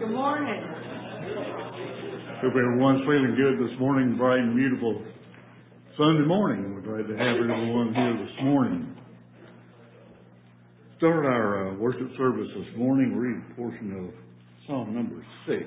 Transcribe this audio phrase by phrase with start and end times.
[0.00, 0.62] Good morning.
[2.40, 5.02] Hope everyone's feeling good this morning, bright and beautiful
[5.98, 6.74] Sunday morning.
[6.74, 8.96] We're glad to have everyone here this morning.
[10.96, 13.14] Start our uh, worship service this morning.
[13.14, 14.14] Read a portion of
[14.66, 15.66] Psalm number six.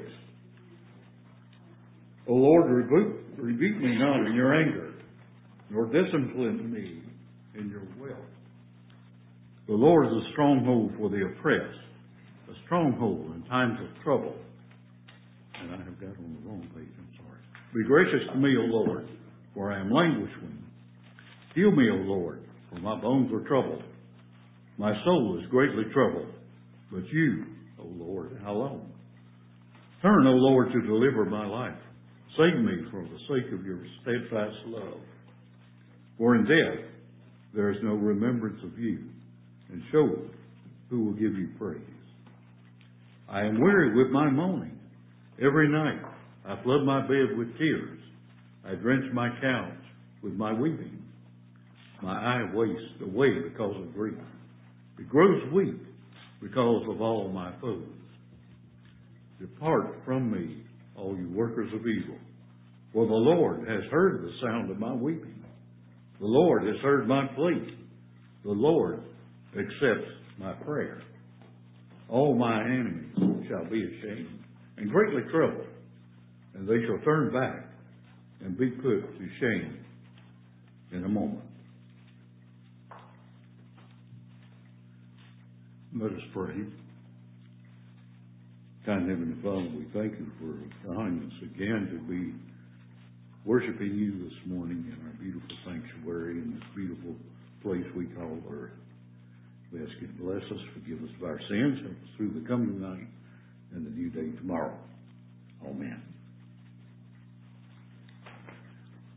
[2.27, 4.95] O Lord, rebuke, rebuke me not in your anger,
[5.69, 7.03] nor discipline me
[7.59, 8.17] in your will.
[9.67, 11.77] The Lord is a stronghold for the oppressed,
[12.73, 14.33] stronghold in times of trouble.
[15.61, 17.37] And I have got on the wrong page, I'm sorry.
[17.71, 19.07] Be gracious to me, O Lord,
[19.53, 20.57] for I am languishing.
[21.53, 23.83] Heal me, O Lord, for my bones are troubled.
[24.79, 26.33] My soul is greatly troubled.
[26.91, 27.45] But you,
[27.79, 28.91] O Lord, how long?
[30.01, 31.77] Turn, O Lord, to deliver my life.
[32.35, 34.99] Save me for the sake of your steadfast love.
[36.17, 36.85] For in death
[37.53, 39.03] there is no remembrance of you,
[39.71, 40.25] and Sheol
[40.89, 41.92] who will give you praise.
[43.33, 44.77] I am weary with my moaning.
[45.43, 45.99] Every night
[46.45, 47.99] I flood my bed with tears.
[48.63, 49.73] I drench my couch
[50.21, 51.01] with my weeping.
[52.03, 54.19] My eye wastes away because of grief.
[54.99, 55.81] It grows weak
[56.43, 57.87] because of all my foes.
[59.41, 60.63] Depart from me,
[60.95, 62.19] all you workers of evil,
[62.93, 65.43] for the Lord has heard the sound of my weeping.
[66.19, 67.77] The Lord has heard my plea.
[68.43, 69.01] The Lord
[69.57, 71.01] accepts my prayer.
[72.13, 74.39] All my enemies shall be ashamed
[74.77, 75.65] and greatly troubled,
[76.53, 77.65] and they shall turn back
[78.41, 79.79] and be put to shame
[80.91, 81.41] in a moment.
[85.99, 86.53] Let us pray.
[88.85, 92.35] Kind Heavenly Father, we thank you for allowing us again to be
[93.43, 97.15] worshiping you this morning in our beautiful sanctuary in this beautiful
[97.63, 98.82] place we call earth.
[99.73, 102.47] We ask you to bless us, forgive us of our sins, help us through the
[102.47, 103.07] coming night
[103.73, 104.77] and the new day tomorrow.
[105.65, 105.99] Amen.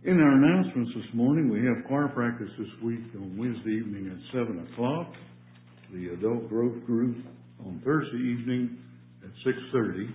[0.04, 4.32] In our announcements this morning, we have choir practice this week on Wednesday evening at
[4.32, 5.12] 7 o'clock.
[5.92, 7.16] The adult growth group
[7.66, 8.78] on Thursday evening
[9.24, 10.08] at 6.30.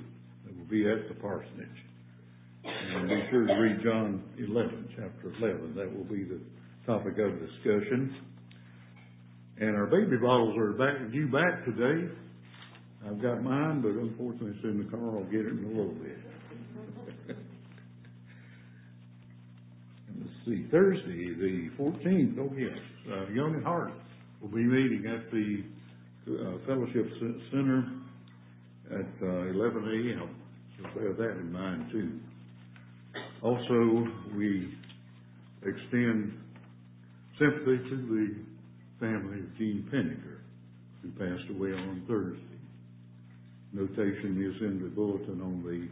[0.45, 1.67] That will be at the parsonage.
[2.63, 5.75] And be sure to read John 11, chapter 11.
[5.75, 6.39] That will be the
[6.87, 8.15] topic of discussion.
[9.61, 12.11] And our baby bottles are back, due back today.
[13.05, 15.19] I've got mine, but unfortunately it's in the car.
[15.19, 16.17] I'll get it in a little bit.
[20.17, 22.75] let's see, Thursday, the 14th, oh yes,
[23.07, 23.91] uh, Young at Heart
[24.41, 25.63] will be meeting at the
[26.33, 27.05] uh, Fellowship
[27.51, 27.85] Center
[28.89, 30.35] at uh, 11 a.m.
[30.77, 32.19] So bear that in mind too.
[33.43, 34.73] Also, we
[35.61, 36.33] extend
[37.37, 38.50] sympathy to the
[39.01, 40.37] family of Jean Penninger,
[41.01, 42.37] who passed away on Thursday.
[43.73, 45.89] Notation is in the bulletin on the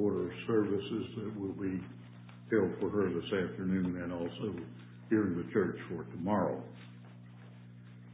[0.00, 1.78] order of services that will be
[2.50, 4.56] held for her this afternoon and also
[5.10, 6.62] here in the church for tomorrow.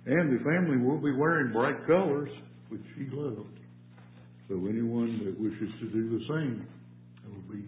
[0.06, 2.30] And the family will be wearing bright colors,
[2.68, 3.58] which she loved.
[4.48, 6.66] So anyone that wishes to do the same,
[7.24, 7.64] will be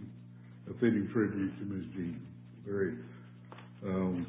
[0.68, 1.84] a fitting tribute to Ms.
[1.94, 2.20] Jean.
[2.66, 2.98] Very
[3.84, 4.26] um,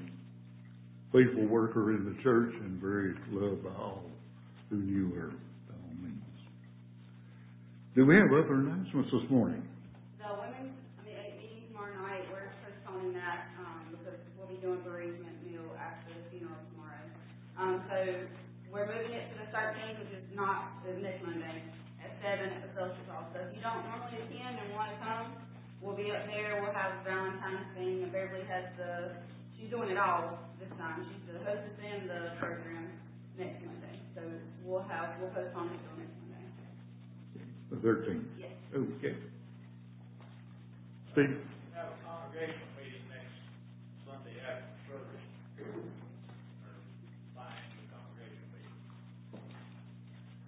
[1.11, 4.03] faithful worker in the church and very loved by all
[4.69, 5.31] who knew her
[5.67, 6.39] by all means.
[7.95, 9.63] Do we have other announcements this morning?
[10.19, 10.75] The women's
[11.05, 16.23] meeting tomorrow night, we're postponing that um, because we'll be doing bereavement meal after the
[16.29, 17.05] funeral tomorrow.
[17.55, 18.27] Um, so
[18.71, 21.63] we're moving it to the 13th, which is not the next Monday,
[22.03, 23.31] at 7 at the fellowship hall.
[23.31, 25.27] So if you don't normally attend and want to come,
[25.81, 26.59] we'll be up there.
[26.61, 28.03] We'll have Valentine's thing.
[28.03, 28.93] And Beverly has the,
[29.59, 31.05] she's doing it all this time.
[31.09, 32.87] She's the hostess and the program
[33.37, 33.97] next Monday.
[34.15, 34.21] So
[34.63, 36.45] we'll have, we'll postpone it till next Monday.
[37.69, 38.25] The thirteenth?
[38.39, 38.53] Yes.
[38.73, 39.15] Okay.
[41.13, 41.37] Steve?
[41.73, 43.33] have a congregational meeting next
[44.05, 45.25] Sunday after service.
[45.61, 46.77] Or
[47.35, 48.77] buying the congregational meeting.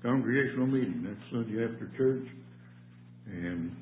[0.02, 2.28] Congregational meeting next Sunday after church.
[3.30, 3.76] And,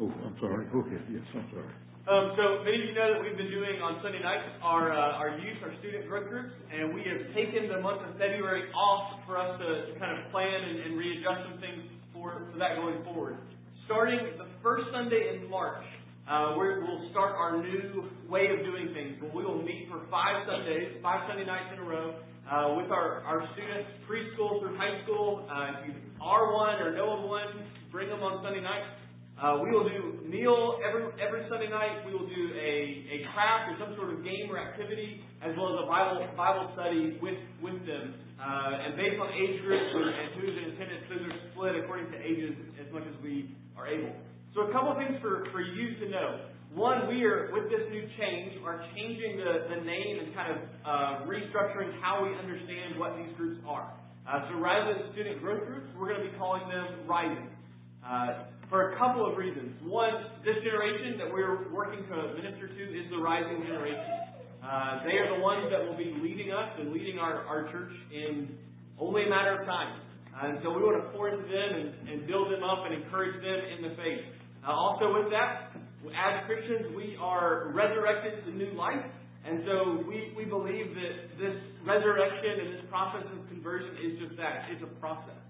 [0.00, 1.74] oh, I'm sorry, go ahead, yes, I'm sorry.
[2.08, 5.20] Um, so many of you know that we've been doing on Sunday nights our uh,
[5.20, 9.20] our youth, our student growth groups, and we have taken the month of February off
[9.28, 11.84] for us to, to kind of plan and, and readjust some things
[12.16, 13.36] for, for that going forward.
[13.84, 15.84] Starting the first Sunday in March,
[16.24, 19.20] uh, we're, we'll start our new way of doing things.
[19.20, 22.16] We will meet for five Sundays, five Sunday nights in a row,
[22.48, 25.44] uh, with our, our students, preschool through high school.
[25.44, 25.94] Uh, if you
[26.24, 28.96] are one or know of one, bring them on Sunday nights.
[29.38, 32.02] Uh, we will do meal every every Sunday night.
[32.02, 32.74] We will do a,
[33.06, 36.66] a craft or some sort of game or activity, as well as a Bible Bible
[36.74, 38.18] study with with them.
[38.34, 42.18] Uh, and based on age groups and, who's in attendance, those are split according to
[42.18, 44.10] ages as much as we are able.
[44.54, 46.46] So a couple of things for, for you to know.
[46.74, 50.58] One, we are, with this new change, are changing the, the name and kind of
[50.84, 53.90] uh, restructuring how we understand what these groups are.
[54.22, 57.48] Uh, so rather than student growth groups, we're going to be calling them rising.
[58.04, 59.72] Uh, for a couple of reasons.
[59.82, 60.12] One,
[60.44, 64.04] this generation that we're working to minister to is the rising generation.
[64.60, 67.92] Uh, they are the ones that will be leading us and leading our, our church
[68.12, 68.58] in
[69.00, 70.00] only a matter of time.
[70.36, 72.92] Uh, and so we want to pour into them and, and build them up and
[72.92, 74.20] encourage them in the faith.
[74.60, 75.72] Uh, also with that,
[76.12, 79.02] as Christians, we are resurrected to new life.
[79.46, 81.56] And so we, we believe that this
[81.86, 84.68] resurrection and this process of conversion is just that.
[84.68, 85.40] It's a process.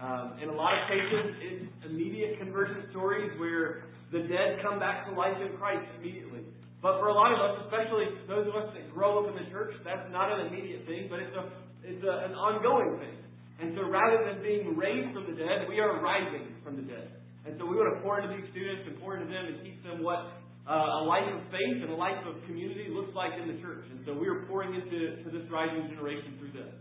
[0.00, 5.04] Um, in a lot of cases, it's immediate conversion stories where the dead come back
[5.04, 6.40] to life in Christ immediately.
[6.80, 9.44] But for a lot of us, especially those of us that grow up in the
[9.52, 11.44] church, that's not an immediate thing, but it's a
[11.84, 13.16] it's a, an ongoing thing.
[13.60, 17.20] And so rather than being raised from the dead, we are rising from the dead.
[17.44, 19.80] And so we want to pour into these students and pour into them and teach
[19.84, 20.32] them what
[20.64, 23.84] uh, a life of faith and a life of community looks like in the church.
[23.92, 26.72] And so we are pouring into to this rising generation through this.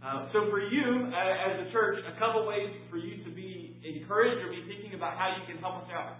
[0.00, 3.76] Uh, so for you, uh, as a church, a couple ways for you to be
[3.84, 6.16] encouraged or be thinking about how you can help us out.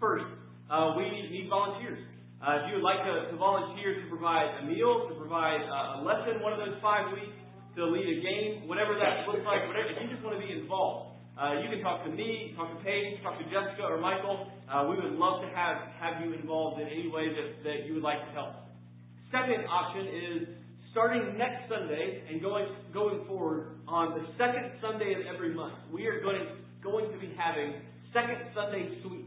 [0.00, 0.24] First,
[0.72, 2.00] uh, we need volunteers.
[2.40, 6.00] Uh, if you would like to, to volunteer to provide a meal, to provide uh,
[6.00, 7.36] a lesson one of those five weeks,
[7.76, 10.48] to lead a game, whatever that looks like, whatever, if you just want to be
[10.48, 14.48] involved, uh, you can talk to me, talk to Paige, talk to Jessica or Michael.
[14.88, 18.04] We would love to have, have you involved in any way that, that you would
[18.04, 18.56] like to help.
[19.32, 20.61] Second option is
[20.92, 25.74] starting next Sunday and going going forward on the second Sunday of every month.
[25.92, 26.46] We are going
[26.84, 27.80] going to be having
[28.12, 29.24] second Sunday sweet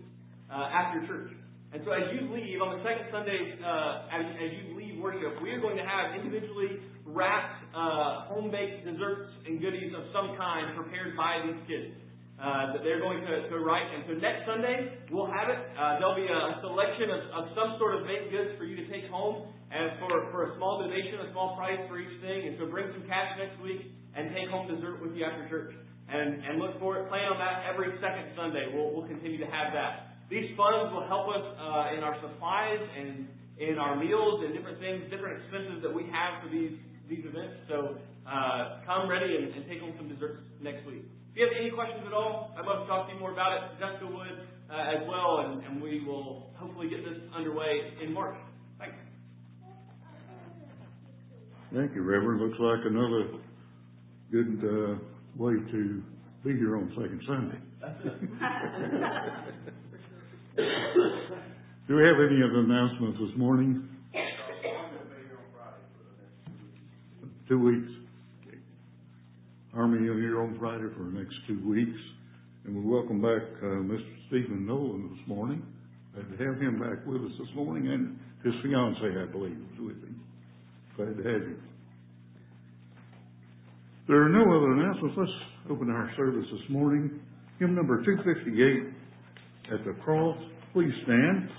[0.49, 1.33] uh, after church.
[1.73, 5.41] And so as you leave on the second Sunday, uh, as, as you leave worship,
[5.41, 10.37] we are going to have individually wrapped uh, home baked desserts and goodies of some
[10.37, 11.91] kind prepared by these kids.
[12.35, 13.87] Uh, that they're going to, to write.
[13.95, 15.55] And so next Sunday, we'll have it.
[15.55, 18.83] Uh, there'll be a selection of, of some sort of baked goods for you to
[18.91, 20.34] take home and for, for
[20.85, 22.47] donation, a small price for each thing.
[22.47, 25.73] And so bring some cash next week and take home dessert with you after church.
[26.05, 27.09] And, and look for it.
[27.09, 28.69] Plan on that every second Sunday.
[28.69, 30.21] We'll, we'll continue to have that.
[30.29, 33.25] These funds will help us uh, in our supplies and
[33.57, 36.77] in our meals and different things, different expenses that we have for these
[37.09, 37.61] these events.
[37.69, 41.05] So uh, come ready and, and take home some desserts next week.
[41.33, 43.53] If you have any questions at all, I'd love to talk to you more about
[43.53, 43.61] it.
[43.77, 44.35] Jessica would
[44.71, 48.37] uh, as well, and, and we will hopefully get this underway in March.
[51.73, 52.41] Thank you, Reverend.
[52.41, 53.27] Looks like another
[54.31, 54.95] good, uh,
[55.37, 56.03] way to
[56.43, 57.57] be here on second Sunday.
[61.87, 63.87] Do we have any other announcements this morning?
[67.47, 67.91] Two weeks.
[69.75, 71.99] Army in here on Friday for the next two weeks.
[72.65, 74.01] And we welcome back, uh, Mr.
[74.27, 75.61] Stephen Nolan this morning.
[76.13, 79.79] Glad to have him back with us this morning and his fiance, I believe, is
[79.79, 80.14] with him.
[80.97, 81.57] Glad to have you.
[84.07, 85.15] There are no other announcements.
[85.17, 85.31] Let's
[85.71, 87.19] open our service this morning.
[87.59, 90.37] Hymn number two fifty-eight at the cross.
[90.73, 91.49] Please stand.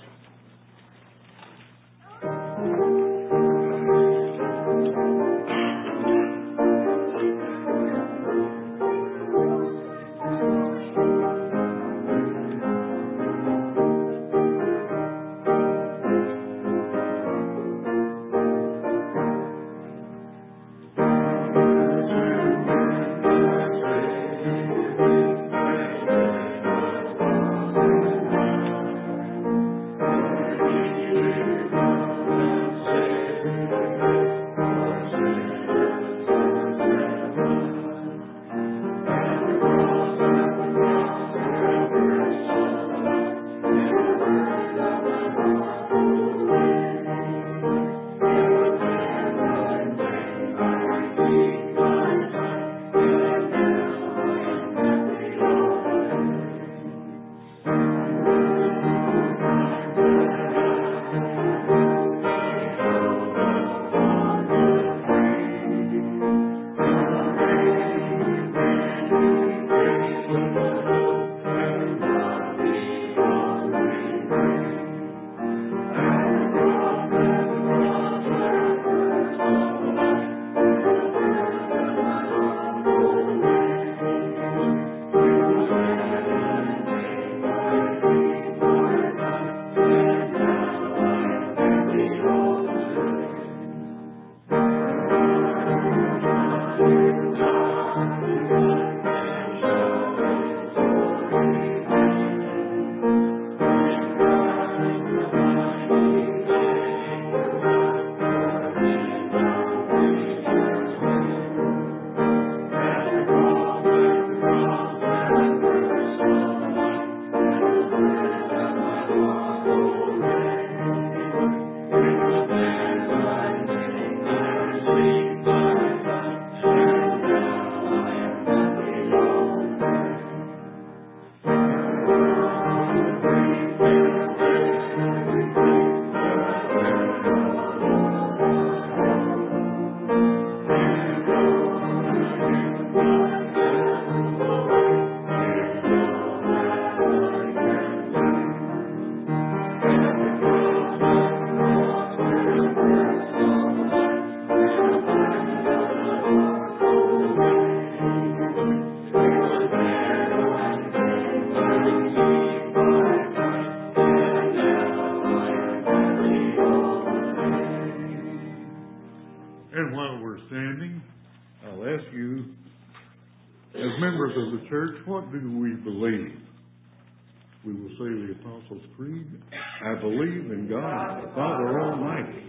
[180.47, 182.43] Believe in God, the Father Almighty,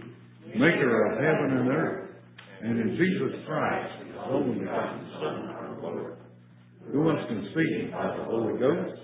[0.55, 2.09] maker of heaven and earth,
[2.61, 6.17] and in Jesus Christ, his only begotten Son, our Lord,
[6.91, 8.99] who was conceived by the Holy Ghost,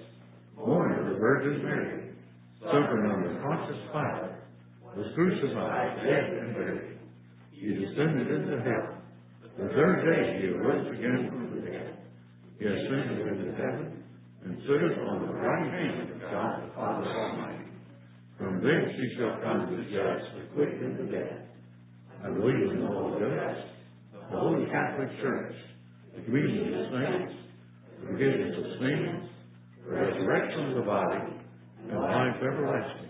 [0.55, 2.11] born of the Virgin Mary,
[2.59, 4.31] suffered under Pontius Pilate,
[4.95, 6.99] was crucified, dead, and buried.
[7.51, 8.97] He descended into hell.
[9.57, 11.97] The third day he arose again from the dead.
[12.59, 14.03] He ascended into heaven
[14.45, 17.64] and sitteth on the right hand of God the Father Almighty.
[18.37, 21.47] From thence he shall come to judge the quick and the dead.
[22.23, 23.67] I believe in the Holy Ghost,
[24.31, 25.55] the Holy Catholic Church,
[26.15, 27.33] the communion of saints,
[28.01, 29.29] the forgiveness of sins,
[29.85, 31.21] the resurrection of the body,
[31.89, 33.04] and life everlasting.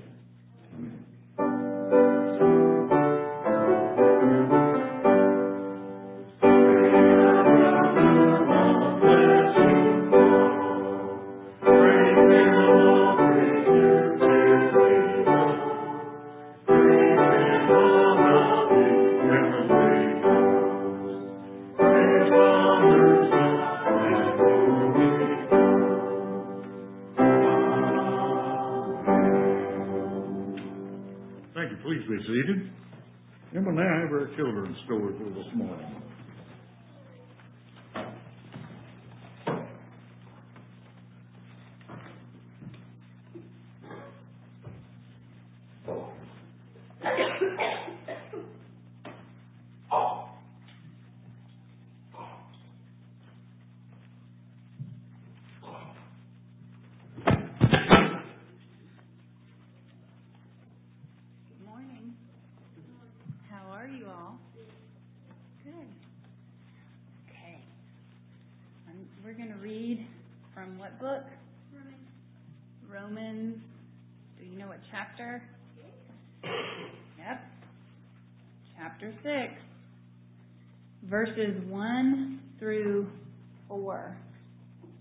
[81.16, 83.08] Verses 1 through
[83.70, 84.18] 4.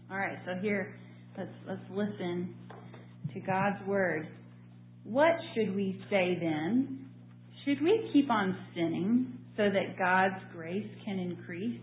[0.08, 0.94] All right, so here,
[1.36, 2.54] let's, let's listen
[3.32, 4.28] to God's Word.
[5.02, 7.06] What should we say then?
[7.64, 11.80] Should we keep on sinning so that God's grace can increase?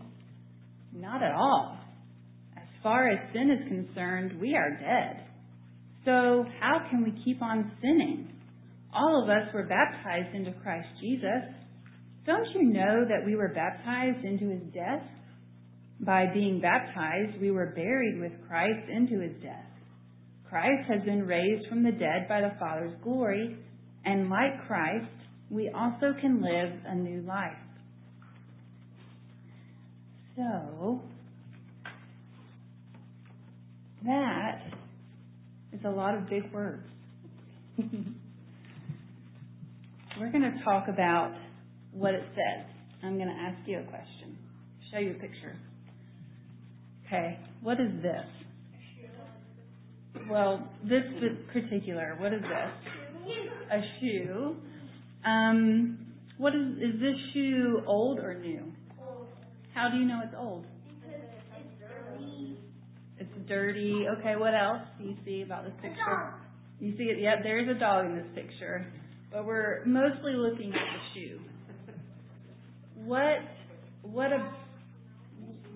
[0.94, 1.78] Not at all.
[2.56, 5.26] As far as sin is concerned, we are dead.
[6.06, 8.32] So how can we keep on sinning?
[8.94, 11.61] All of us were baptized into Christ Jesus.
[12.24, 15.02] Don't you know that we were baptized into his death?
[16.00, 19.66] By being baptized, we were buried with Christ into his death.
[20.48, 23.56] Christ has been raised from the dead by the Father's glory,
[24.04, 25.06] and like Christ,
[25.50, 27.56] we also can live a new life.
[30.36, 31.00] So,
[34.04, 34.62] that
[35.72, 36.86] is a lot of big words.
[40.18, 41.34] We're going to talk about
[41.92, 42.66] what it says.
[43.02, 44.38] I'm going to ask you a question,
[44.90, 45.56] show you a picture.
[47.06, 48.26] Okay, what is this?
[50.30, 51.02] Well, this
[51.52, 52.92] particular, what is this?
[53.70, 54.56] A shoe.
[55.24, 55.98] Um,
[56.38, 58.72] what is is this shoe old or new?
[59.74, 60.66] How do you know it's old?
[61.00, 61.20] Because
[63.18, 64.06] It's dirty.
[64.18, 66.34] Okay, what else do you see about this picture?
[66.80, 67.20] You see it?
[67.20, 68.86] Yep, there's a dog in this picture.
[69.32, 71.40] But we're mostly looking at the shoe.
[73.04, 73.40] What
[74.02, 74.52] what a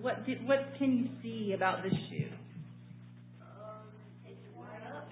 [0.01, 2.29] what did, what can you see about this shoe?
[3.41, 3.83] Um,
[4.25, 5.09] it's torn up.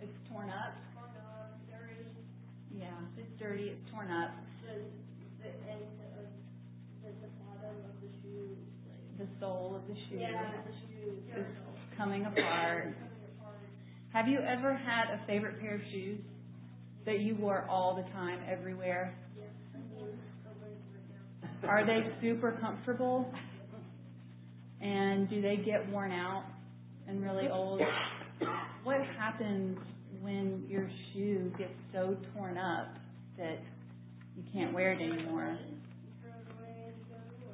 [0.00, 0.74] It's torn up.
[2.72, 3.74] Yeah, it's dirty.
[3.74, 4.30] It's torn up.
[9.18, 10.18] The sole of the shoe.
[10.20, 10.30] Yeah,
[10.64, 11.46] the shoe is
[11.96, 12.94] coming apart.
[14.12, 16.20] Have you ever had a favorite pair of shoes
[17.04, 19.14] that you wore all the time, everywhere?
[21.66, 23.32] Are they super comfortable?
[24.80, 26.44] And do they get worn out
[27.08, 27.80] and really old?
[28.84, 29.78] What happens
[30.20, 32.94] when your shoe gets so torn up
[33.36, 33.58] that
[34.36, 35.58] you can't wear it anymore?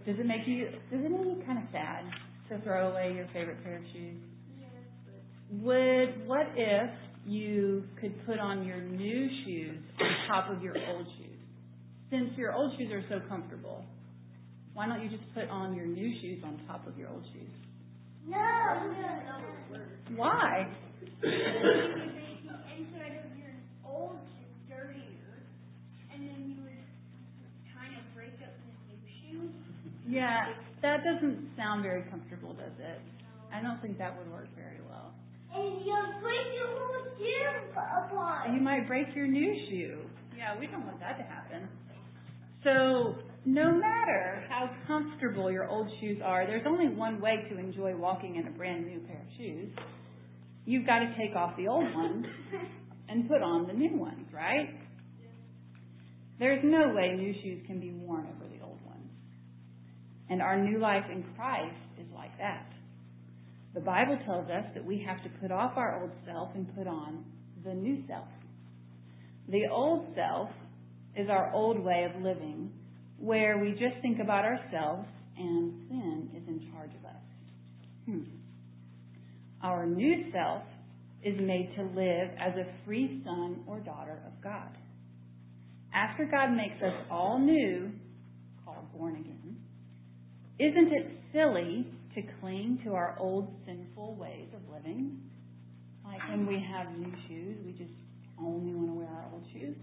[0.05, 2.05] Does it make you does it make you kind of sad
[2.51, 4.21] to throw away your favorite pair of shoes?
[5.63, 6.91] Would what if
[7.27, 11.24] you could put on your new shoes on top of your old shoes?
[12.11, 13.85] Since your old shoes are so comfortable,
[14.75, 17.51] why don't you just put on your new shoes on top of your old shoes?
[18.27, 18.37] No.
[20.17, 20.67] Why?
[21.23, 23.55] Inside of your
[23.87, 25.37] old shoe dirtier,
[26.13, 26.85] and then you would
[27.75, 28.53] kind of break up
[28.89, 29.51] the new shoe.
[30.09, 33.01] Yeah, that doesn't sound very comfortable, does it?
[33.53, 35.13] I don't think that would work very well.
[35.55, 38.51] And you'll break your whole gym apart.
[38.53, 39.99] You might break your new shoe.
[40.37, 41.69] Yeah, we don't want that to happen.
[42.65, 47.95] So, no matter how comfortable your old shoes are, there's only one way to enjoy
[47.95, 49.71] walking in a brand new pair of shoes.
[50.65, 52.25] You've got to take off the old ones
[53.09, 54.71] and put on the new ones, right?
[56.39, 59.11] There's no way new shoes can be worn over the old ones.
[60.31, 62.67] And our new life in Christ is like that.
[63.75, 66.87] The Bible tells us that we have to put off our old self and put
[66.87, 67.25] on
[67.63, 68.29] the new self.
[69.49, 70.49] The old self
[71.17, 72.71] is our old way of living,
[73.19, 75.07] where we just think about ourselves
[75.37, 77.23] and sin is in charge of us.
[78.07, 78.23] Hmm.
[79.63, 80.63] Our new self
[81.23, 84.77] is made to live as a free son or daughter of God.
[85.95, 87.91] After God makes us all new,
[88.65, 89.57] called born again,
[90.59, 95.19] isn't it silly to cling to our old sinful ways of living?
[96.05, 97.95] Like when we have new shoes, we just
[98.39, 99.77] only want to wear our old shoes.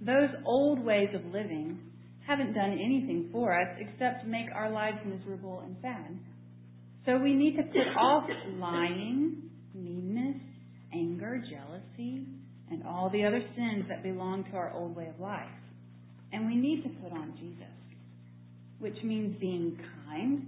[0.00, 1.78] Those old ways of living
[2.26, 6.18] haven't done anything for us except make our lives miserable and sad.
[7.06, 8.24] So we need to put off
[8.58, 10.36] lying, meanness,
[10.92, 12.26] anger, jealousy,
[12.70, 15.48] and all the other sins that belong to our old way of life.
[16.32, 17.74] And we need to put on Jesus,
[18.78, 20.46] which means being kind,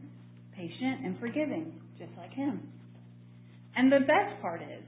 [0.55, 2.69] patient, and forgiving, just like Him.
[3.75, 4.85] And the best part is,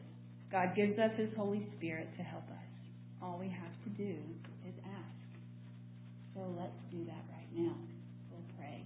[0.52, 2.68] God gives us His Holy Spirit to help us.
[3.22, 4.16] All we have to do.
[6.34, 7.74] So let's do that right now.
[8.30, 8.82] We'll pray.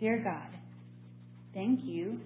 [0.00, 0.48] Dear God,
[1.52, 2.18] thank you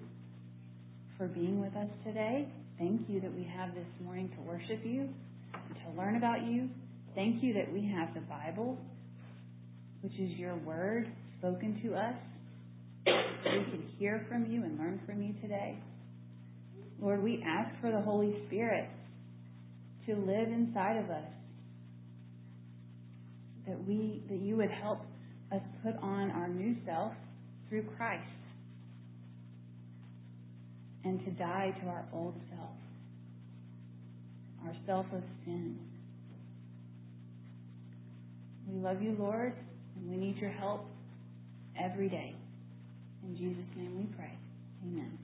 [1.17, 2.47] for being with us today.
[2.79, 5.09] Thank you that we have this morning to worship you
[5.53, 6.69] and to learn about you.
[7.15, 8.77] Thank you that we have the Bible,
[10.01, 12.15] which is your word spoken to us.
[13.05, 13.11] We
[13.71, 15.77] can hear from you and learn from you today.
[17.01, 18.87] Lord, we ask for the Holy Spirit
[20.05, 21.25] to live inside of us.
[23.67, 24.99] That we that you would help
[25.51, 27.13] us put on our new self
[27.69, 28.23] through Christ
[31.03, 32.69] and to die to our old self,
[34.65, 35.77] our self of sin.
[38.69, 39.53] We love you, Lord,
[39.95, 40.85] and we need your help
[41.81, 42.35] every day.
[43.23, 44.31] In Jesus' name we pray.
[44.83, 45.17] Amen.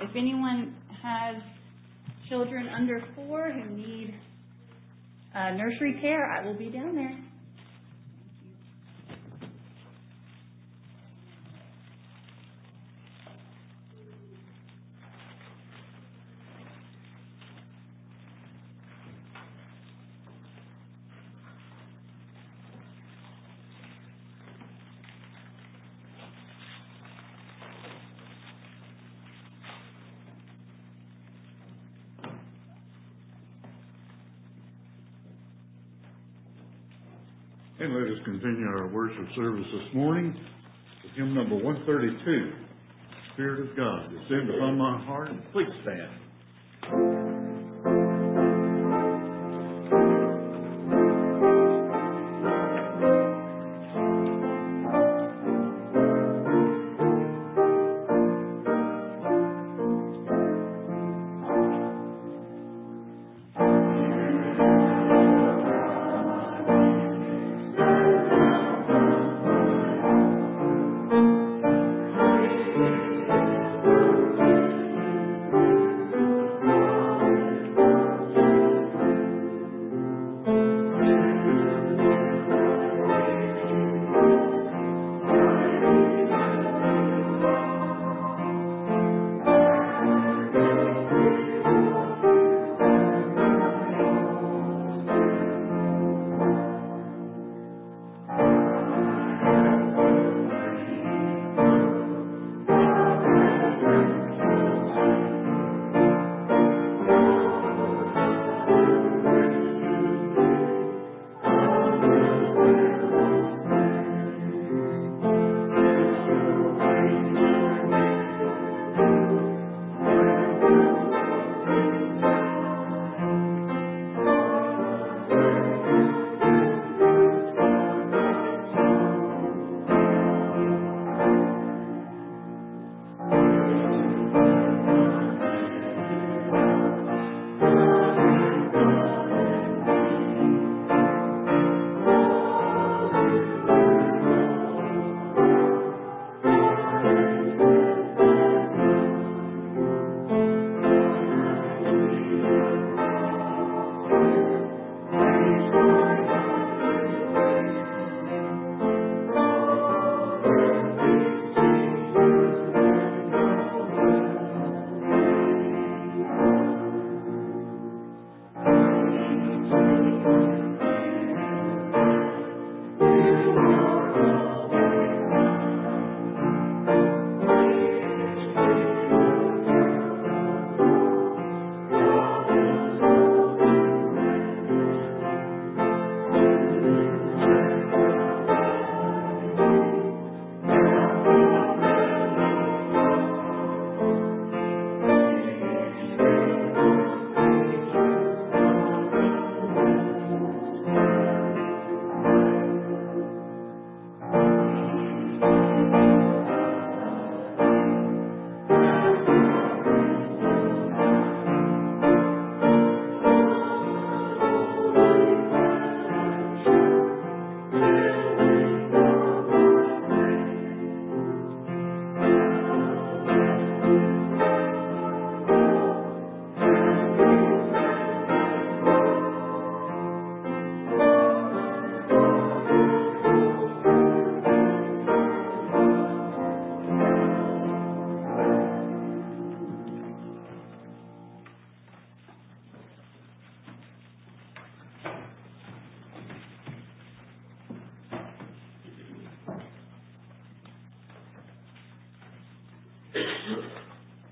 [0.00, 1.36] If anyone has
[2.28, 4.14] children under four who need
[5.34, 7.27] uh, nursery care, I will be down there.
[37.80, 40.34] And let us continue our worship service this morning
[41.04, 42.52] with hymn number one thirty-two.
[43.34, 45.30] Spirit of God, descend upon my heart.
[45.52, 46.10] Please stand.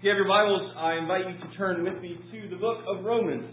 [0.06, 3.04] You have your Bibles, I invite you to turn with me to the book of
[3.04, 3.52] Romans.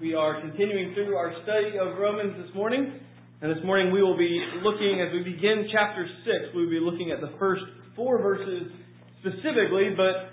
[0.00, 2.94] We are continuing through our study of Romans this morning,
[3.40, 6.78] and this morning we will be looking, as we begin chapter 6, we will be
[6.78, 7.64] looking at the first
[7.96, 8.70] four verses
[9.18, 10.30] specifically, but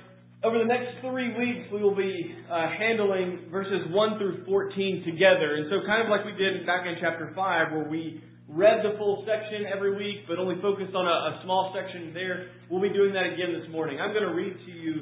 [0.48, 5.56] over the next three weeks we will be uh, handling verses 1 through 14 together.
[5.56, 8.98] And so, kind of like we did back in chapter 5, where we read the
[8.98, 12.50] full section every week, but only focused on a, a small section there.
[12.70, 14.02] We'll be doing that again this morning.
[14.02, 14.94] I'm going to read to you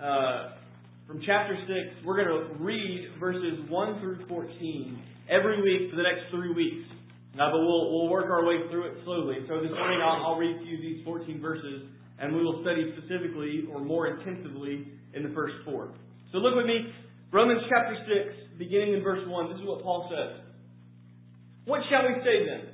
[0.00, 0.56] uh,
[1.06, 2.04] from chapter 6.
[2.04, 6.88] We're going to read verses 1 through 14 every week for the next three weeks.
[7.34, 9.36] Uh, but we'll, we'll work our way through it slowly.
[9.48, 11.82] So this morning I'll, I'll read to you these 14 verses,
[12.20, 15.92] and we will study specifically or more intensively in the first four.
[16.32, 16.94] So look with me,
[17.32, 19.50] Romans chapter 6, beginning in verse 1.
[19.50, 20.40] This is what Paul says.
[21.66, 22.73] What shall we say then?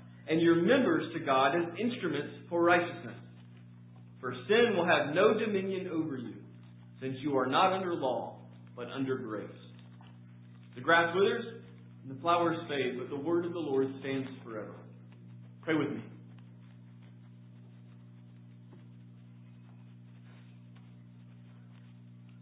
[0.27, 3.15] and your members to God as instruments for righteousness.
[4.19, 6.35] For sin will have no dominion over you,
[7.01, 8.37] since you are not under law,
[8.75, 9.49] but under grace.
[10.75, 11.43] The grass withers
[12.03, 14.75] and the flowers fade, but the word of the Lord stands forever.
[15.63, 16.03] Pray with me.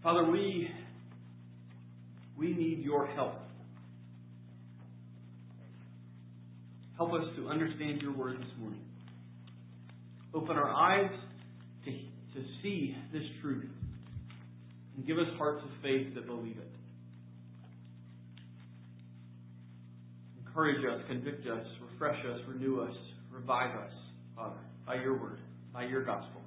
[0.03, 0.69] Father, we,
[2.37, 3.35] we need your help.
[6.99, 8.81] Help us to understand your word this morning.
[10.33, 11.09] Open our eyes
[11.85, 13.69] to, to see this truth
[14.97, 16.67] and give us hearts of faith that believe it.
[20.45, 22.93] Encourage us, convict us, refresh us, renew us,
[23.31, 23.91] revive us,
[24.35, 25.39] Father, by your word,
[25.73, 26.41] by your gospel.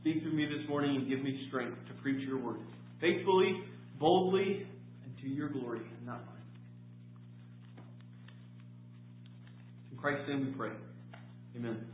[0.00, 2.60] Speak through me this morning and give me strength to preach your word
[3.02, 3.60] faithfully,
[3.98, 4.66] boldly,
[5.04, 6.40] and to your glory, and not mine.
[9.89, 10.70] In Christ's name we pray.
[11.56, 11.84] Amen.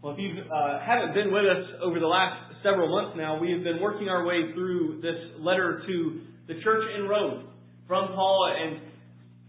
[0.00, 3.50] Well, if you uh, haven't been with us over the last several months now, we
[3.50, 7.48] have been working our way through this letter to the church in Rome
[7.88, 8.76] from Paul, and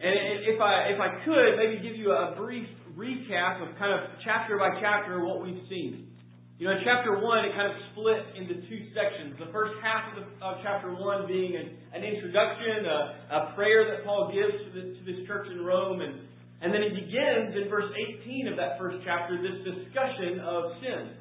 [0.02, 0.14] and
[0.46, 4.58] if I if I could maybe give you a brief recap of kind of chapter
[4.58, 6.13] by chapter what we've seen.
[6.62, 9.36] You know, in chapter one, it kind of split into two sections.
[9.42, 13.90] The first half of, the, of chapter one being an, an introduction, a, a prayer
[13.90, 16.30] that Paul gives to, the, to this church in Rome, and
[16.64, 17.92] and then he begins in verse
[18.24, 21.12] 18 of that first chapter this discussion of sin.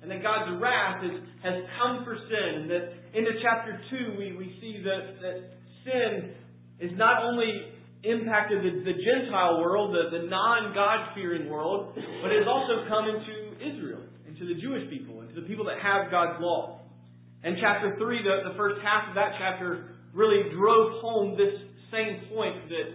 [0.00, 2.64] And that God's wrath is, has come for sin.
[2.64, 5.36] And that into chapter 2, we, we see that, that
[5.84, 6.32] sin
[6.80, 7.76] is not only
[8.08, 12.88] impacted the, the Gentile world, the, the non God fearing world, but it has also
[12.88, 13.95] come into Israel,
[14.36, 16.80] into the Jewish people, and to the people that have God's law.
[17.42, 21.54] And chapter 3, the, the first half of that chapter, really drove home this
[21.92, 22.88] same point that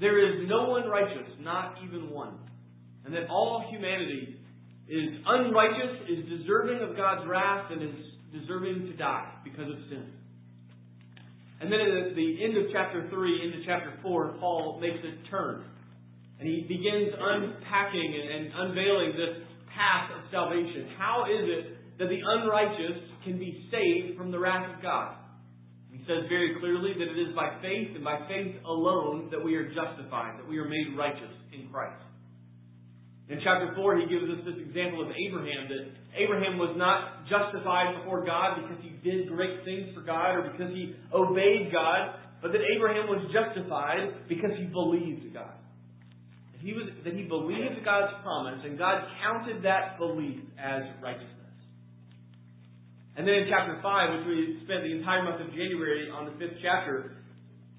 [0.00, 2.36] there is no one righteous, not even one.
[3.04, 4.36] And that all humanity
[4.88, 7.96] is unrighteous, is deserving of God's wrath, and is
[8.32, 10.10] deserving to die because of sin.
[11.60, 15.64] And then at the end of chapter 3 into chapter 4, Paul makes a turn.
[16.40, 20.94] And he begins unpacking and unveiling this path of salvation.
[20.96, 25.16] How is it that the unrighteous can be saved from the wrath of God?
[25.90, 29.54] He says very clearly that it is by faith and by faith alone that we
[29.54, 32.02] are justified, that we are made righteous in Christ.
[33.28, 37.96] In chapter 4, he gives us this example of Abraham, that Abraham was not justified
[37.96, 42.52] before God because he did great things for God or because he obeyed God, but
[42.52, 45.56] that Abraham was justified because he believed God.
[46.64, 51.44] He, was, that he believed God's promise, and God counted that belief as righteousness.
[53.20, 53.84] And then in chapter 5,
[54.16, 57.20] which we spent the entire month of January on the fifth chapter,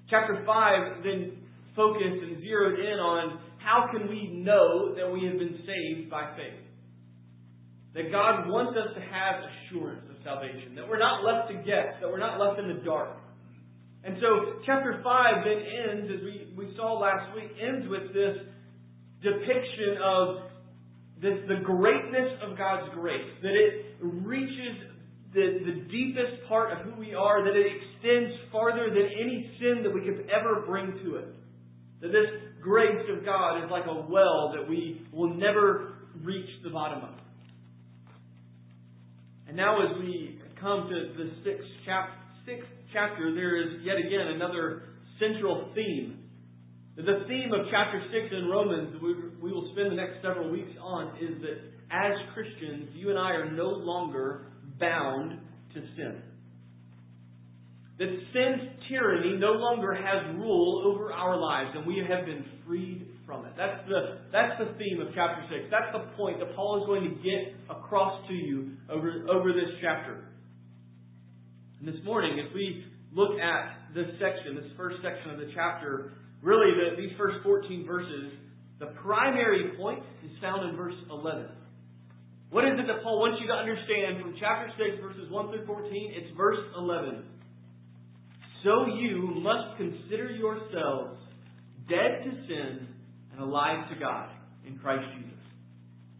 [0.06, 1.34] chapter 5 then
[1.74, 6.30] focused and zeroed in on how can we know that we have been saved by
[6.38, 6.62] faith?
[7.98, 11.98] That God wants us to have assurance of salvation, that we're not left to guess,
[11.98, 13.18] that we're not left in the dark.
[14.06, 18.46] And so chapter 5 then ends, as we, we saw last week, ends with this
[19.26, 20.46] depiction of
[21.20, 24.94] this, the greatness of God's grace, that it reaches
[25.34, 29.82] the, the deepest part of who we are, that it extends farther than any sin
[29.82, 31.28] that we could ever bring to it.
[32.00, 32.30] That this
[32.62, 37.14] grace of God is like a well that we will never reach the bottom of.
[39.48, 44.34] And now, as we come to the sixth, chap- sixth chapter, there is yet again
[44.34, 44.82] another
[45.20, 46.25] central theme.
[46.96, 50.72] The theme of chapter 6 in Romans, we, we will spend the next several weeks
[50.80, 54.46] on, is that as Christians, you and I are no longer
[54.80, 55.38] bound
[55.74, 56.22] to sin
[57.98, 63.08] that sin's tyranny no longer has rule over our lives, and we have been freed
[63.24, 63.52] from it.
[63.56, 65.72] That's the, that's the theme of chapter 6.
[65.72, 69.72] That's the point that Paul is going to get across to you over, over this
[69.80, 70.28] chapter.
[71.80, 76.12] And this morning, as we look at this section, this first section of the chapter,
[76.42, 78.32] really the, these first 14 verses,
[78.78, 81.48] the primary point is found in verse 11.
[82.50, 85.66] What is it that Paul wants you to understand from chapter 6, verses 1 through
[85.66, 86.14] 14?
[86.14, 87.24] It's verse 11.
[88.62, 91.18] So you must consider yourselves
[91.88, 92.86] dead to sin
[93.32, 94.30] and alive to God
[94.66, 95.38] in Christ Jesus.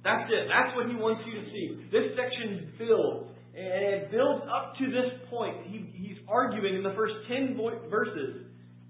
[0.02, 0.46] That's it.
[0.46, 1.90] That's what he wants you to see.
[1.90, 5.66] This section builds, and it builds up to this point.
[5.66, 7.58] He, he's arguing in the first 10
[7.90, 8.45] verses,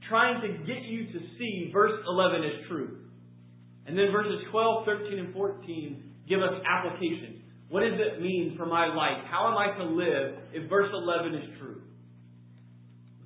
[0.09, 2.99] trying to get you to see verse 11 is true.
[3.87, 7.43] And then verses 12, 13, and 14 give us application.
[7.69, 9.25] What does it mean for my life?
[9.31, 11.83] How am I to live if verse 11 is true?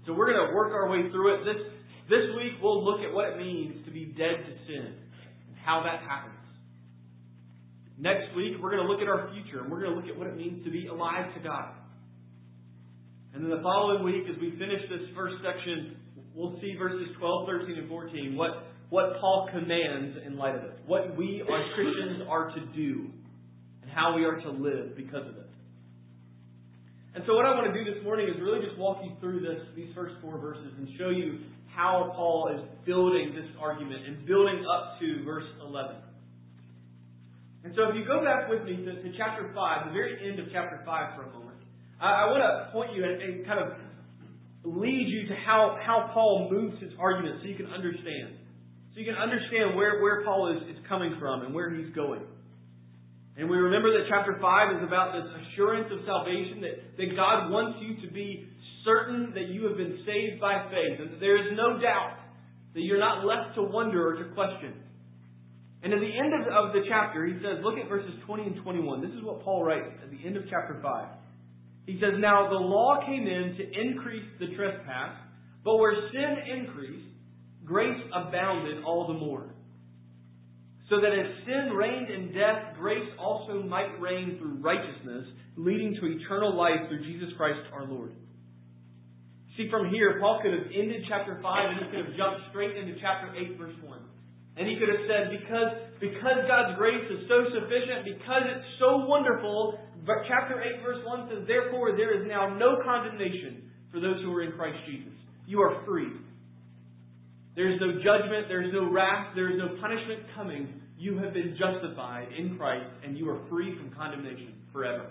[0.06, 1.44] So we're going to work our way through it.
[1.44, 1.62] This,
[2.08, 4.96] this week we'll look at what it means to be dead to sin
[5.48, 6.36] and how that happens.
[7.98, 10.16] Next week we're going to look at our future and we're going to look at
[10.16, 11.76] what it means to be alive to God.
[13.34, 15.99] And then the following week, as we finish this first section,
[16.34, 20.78] we'll see verses 12, 13, and 14, what, what Paul commands in light of it.
[20.86, 23.10] What we as Christians are to do
[23.82, 25.50] and how we are to live because of it.
[27.14, 29.40] And so what I want to do this morning is really just walk you through
[29.40, 31.40] this, these first four verses and show you
[31.74, 35.96] how Paul is building this argument and building up to verse 11.
[37.64, 40.38] And so if you go back with me to, to chapter 5, the very end
[40.38, 41.58] of chapter 5 for a moment,
[42.00, 43.74] I, I want to point you and, and kind of
[44.64, 48.36] lead you to how, how Paul moves his argument so you can understand.
[48.92, 52.22] So you can understand where, where Paul is, is coming from and where he's going.
[53.36, 57.48] And we remember that chapter 5 is about this assurance of salvation that, that God
[57.48, 58.44] wants you to be
[58.84, 62.20] certain that you have been saved by faith and that there is no doubt
[62.74, 64.74] that you're not left to wonder or to question.
[65.82, 68.56] And at the end of, of the chapter, he says, look at verses 20 and
[68.62, 69.00] 21.
[69.00, 71.08] This is what Paul writes at the end of chapter 5.
[71.90, 75.16] He says, Now the law came in to increase the trespass,
[75.64, 77.08] but where sin increased,
[77.64, 79.50] grace abounded all the more
[80.90, 85.22] so that as sin reigned in death, grace also might reign through righteousness,
[85.56, 88.10] leading to eternal life through Jesus Christ our Lord.
[89.56, 92.74] See, from here, Paul could have ended chapter 5 and he could have jumped straight
[92.74, 94.02] into chapter 8, verse 1.
[94.58, 95.70] And he could have said, because,
[96.02, 101.28] because God's grace is so sufficient, because it's so wonderful, but chapter 8, verse 1
[101.28, 105.12] says, Therefore, there is now no condemnation for those who are in Christ Jesus.
[105.46, 106.12] You are free.
[107.56, 111.32] There is no judgment, there is no wrath, there is no punishment coming you have
[111.32, 115.10] been justified in Christ and you are free from condemnation forever.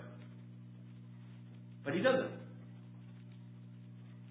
[1.84, 2.30] But he doesn't.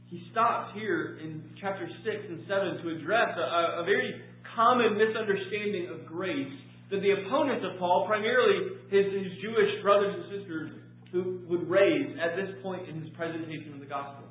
[0.07, 4.21] He stops here in chapter 6 and 7 to address a, a very
[4.55, 6.49] common misunderstanding of grace
[6.89, 10.69] that the opponents of Paul, primarily his, his Jewish brothers and sisters,
[11.11, 14.25] who would raise at this point in his presentation of the gospel.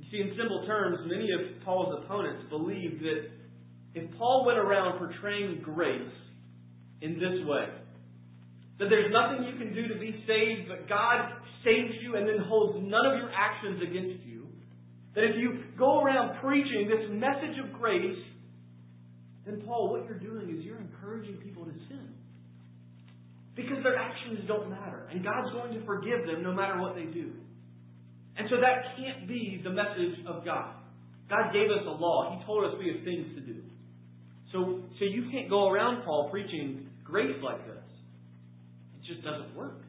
[0.00, 3.28] You see, in simple terms, many of Paul's opponents believed that
[3.94, 6.12] if Paul went around portraying grace
[7.00, 7.68] in this way,
[8.78, 11.32] that there's nothing you can do to be saved, but God
[11.64, 14.46] saves you and then holds none of your actions against you,
[15.14, 18.16] that if you go around preaching this message of grace,
[19.48, 22.14] then Paul, what you're doing is you're encouraging people to sin.
[23.56, 25.08] Because their actions don't matter.
[25.10, 27.32] And God's going to forgive them no matter what they do.
[28.36, 30.74] And so that can't be the message of God.
[31.28, 32.38] God gave us a law.
[32.38, 33.62] He told us we have things to do.
[34.52, 37.84] So, so you can't go around, Paul, preaching grace like this.
[38.94, 39.82] It just doesn't work.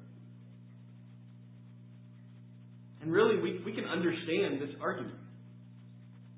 [3.01, 5.15] And really, we, we can understand this argument.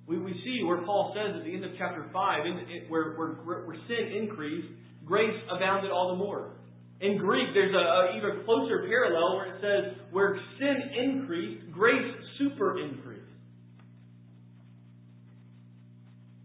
[0.08, 3.14] We, we see where Paul says at the end of chapter 5, in, in, where,
[3.14, 4.68] where, where sin increased,
[5.06, 6.52] grace abounded all the more.
[7.00, 12.80] In Greek, there's a, even closer parallel where it says, where sin increased, grace super
[12.80, 13.22] increased.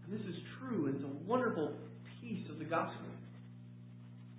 [0.04, 1.72] And this is true, and it's a wonderful
[2.20, 3.06] piece of the gospel.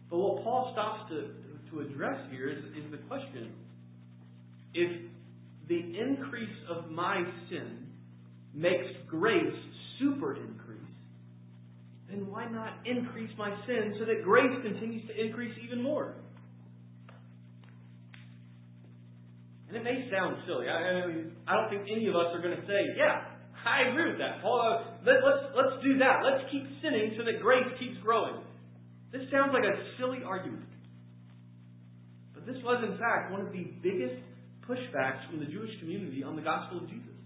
[0.09, 1.29] But what Paul stops to,
[1.71, 3.51] to address here is, is the question
[4.73, 5.01] if
[5.67, 7.86] the increase of my sin
[8.57, 9.53] makes grace
[9.99, 10.81] super increase,
[12.09, 16.15] then why not increase my sin so that grace continues to increase even more?
[19.67, 20.67] And it may sound silly.
[20.69, 21.03] I,
[21.45, 23.35] I don't think any of us are going to say, yeah,
[23.67, 24.41] I agree with that.
[24.41, 26.23] Paul, uh, let, let's, let's do that.
[26.23, 28.41] Let's keep sinning so that grace keeps growing.
[29.11, 30.71] This sounds like a silly argument.
[32.33, 34.23] But this was, in fact, one of the biggest
[34.63, 37.16] pushbacks from the Jewish community on the gospel of Jesus.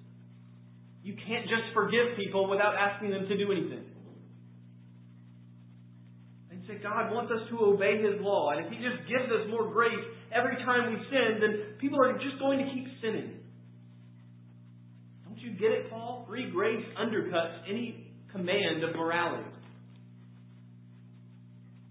[1.03, 3.85] You can't just forgive people without asking them to do anything.
[6.49, 9.49] They say God wants us to obey His law, and if He just gives us
[9.49, 13.39] more grace every time we sin, then people are just going to keep sinning.
[15.25, 16.25] Don't you get it, Paul?
[16.29, 19.49] Free grace undercuts any command of morality.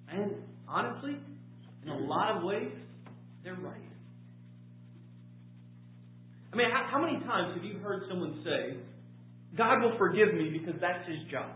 [0.09, 0.33] And
[0.69, 1.17] honestly,
[1.83, 2.73] in a lot of ways,
[3.43, 3.81] they're right.
[6.53, 8.77] I mean, how, how many times have you heard someone say,
[9.57, 11.51] God will forgive me because that's his job?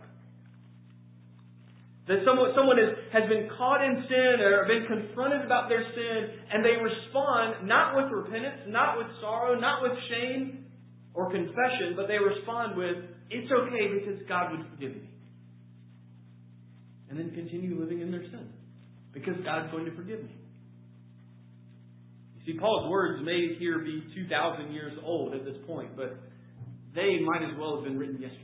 [2.07, 6.19] That someone, someone has, has been caught in sin or been confronted about their sin,
[6.53, 10.67] and they respond not with repentance, not with sorrow, not with shame
[11.15, 12.97] or confession, but they respond with,
[13.31, 15.09] It's okay because God would forgive me.
[17.09, 18.53] And then continue living in their sin
[19.15, 20.35] because God's going to forgive me.
[22.37, 26.19] You see, Paul's words may here be 2,000 years old at this point, but
[26.95, 28.41] they might as well have been written yesterday.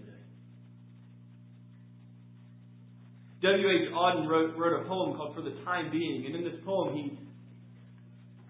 [3.42, 3.92] W.H.
[3.94, 7.18] Auden wrote, wrote a poem called For the Time Being, and in this poem he,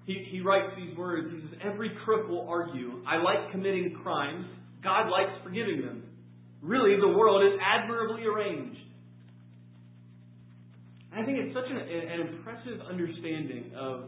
[0.07, 1.28] he, he writes these words.
[1.32, 4.46] He says, Every crook will argue, I like committing crimes,
[4.82, 6.03] God likes forgiving them.
[6.62, 8.80] Really, the world is admirably arranged.
[11.12, 14.05] I think it's such an, an impressive understanding of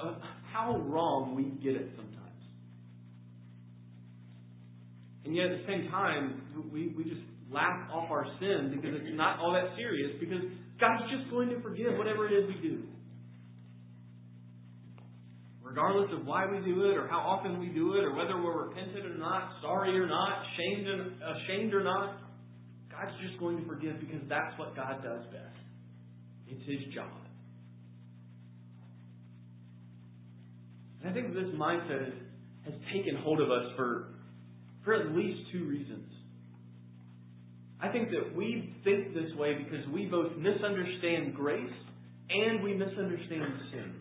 [0.00, 0.16] of
[0.52, 2.11] how wrong we get it sometimes.
[5.24, 6.42] And yet at the same time,
[6.72, 10.42] we, we just laugh off our sin because it's not all that serious, because
[10.80, 12.82] God's just going to forgive whatever it is we do.
[15.62, 18.68] Regardless of why we do it, or how often we do it, or whether we're
[18.68, 22.18] repentant or not, sorry or not, ashamed, ashamed or not,
[22.90, 25.56] God's just going to forgive because that's what God does best.
[26.48, 27.08] It's His job.
[31.00, 32.12] And I think this mindset
[32.64, 34.14] has taken hold of us for,
[34.84, 36.08] for at least two reasons.
[37.80, 41.72] I think that we think this way because we both misunderstand grace
[42.30, 43.94] and we misunderstand sin.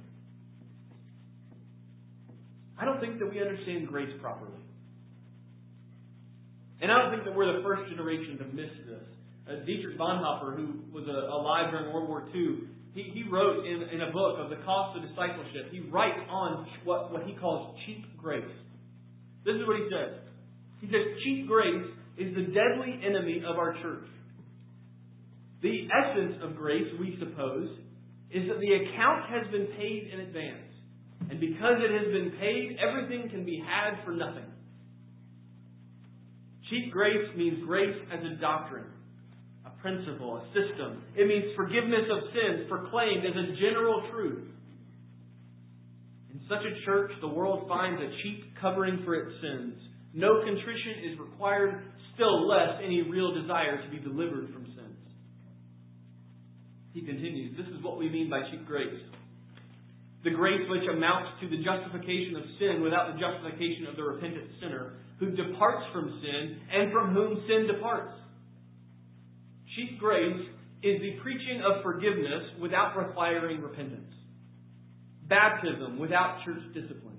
[2.79, 4.61] I don't think that we understand grace properly.
[6.81, 9.05] And I don't think that we're the first generation to miss this.
[9.47, 13.83] Uh, Dietrich Bonhoeffer, who was uh, alive during World War II, he, he wrote in,
[13.93, 17.77] in a book of the cost of discipleship, he writes on what, what he calls
[17.85, 18.43] cheap grace.
[19.45, 20.17] This is what he says.
[20.81, 21.85] He says, cheap grace
[22.17, 24.07] is the deadly enemy of our church.
[25.61, 27.69] The essence of grace, we suppose,
[28.31, 30.73] is that the account has been paid in advance.
[31.29, 34.49] And because it has been paid, everything can be had for nothing.
[36.69, 38.85] Cheap grace means grace as a doctrine
[39.65, 41.03] a principle, a system.
[41.15, 44.47] It means forgiveness of sins proclaimed as a general truth.
[46.33, 49.75] In such a church, the world finds a cheap covering for its sins.
[50.13, 51.83] No contrition is required,
[52.15, 54.99] still less any real desire to be delivered from sins.
[56.93, 58.99] He continues, This is what we mean by cheap grace.
[60.23, 64.51] The grace which amounts to the justification of sin without the justification of the repentant
[64.61, 68.13] sinner who departs from sin and from whom sin departs.
[69.75, 70.45] Cheap grace
[70.83, 74.13] is the preaching of forgiveness without requiring repentance.
[75.27, 77.17] Baptism without church discipline.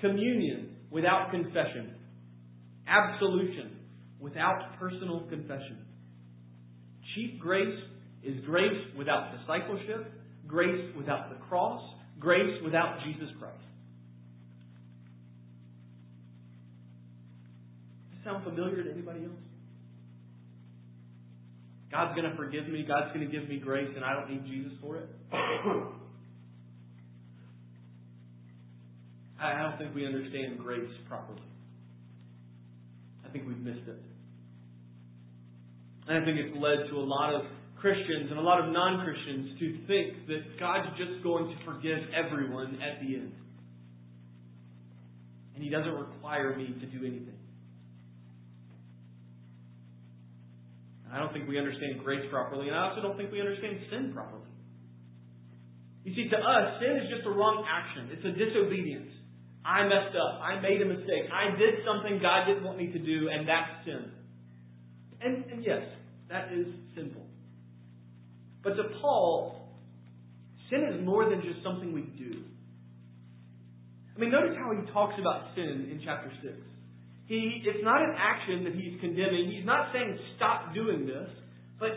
[0.00, 1.94] communion without confession,
[2.92, 3.78] absolution
[4.20, 5.78] without personal confession.
[7.14, 7.78] Cheap grace
[8.22, 10.12] is grace without discipleship,
[10.46, 11.82] grace without the cross,
[12.20, 13.56] grace without Jesus Christ.
[18.12, 19.32] Does sound familiar to anybody else?
[21.90, 24.44] God's going to forgive me, God's going to give me grace, and I don't need
[24.46, 25.08] Jesus for it?
[29.40, 31.42] I don't think we understand grace properly.
[33.32, 33.96] I think we've missed it.
[36.06, 37.48] And I think it's led to a lot of
[37.80, 41.96] Christians and a lot of non Christians to think that God's just going to forgive
[42.12, 43.32] everyone at the end.
[45.54, 47.40] And He doesn't require me to do anything.
[51.10, 54.12] I don't think we understand grace properly, and I also don't think we understand sin
[54.12, 54.44] properly.
[56.04, 58.12] You see, to us, sin is just a wrong action.
[58.12, 59.11] It's a disobedience.
[59.64, 60.40] I messed up.
[60.42, 61.30] I made a mistake.
[61.32, 64.10] I did something God didn't want me to do, and that's sin.
[65.20, 65.82] And, and yes,
[66.28, 67.22] that is sinful.
[68.64, 69.68] But to Paul,
[70.68, 72.42] sin is more than just something we do.
[74.16, 76.54] I mean, notice how he talks about sin in chapter 6.
[77.26, 79.52] He, it's not an action that he's condemning.
[79.54, 81.30] He's not saying stop doing this,
[81.78, 81.90] but,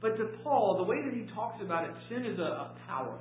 [0.00, 3.18] but to Paul, the way that he talks about it, sin is a, a power.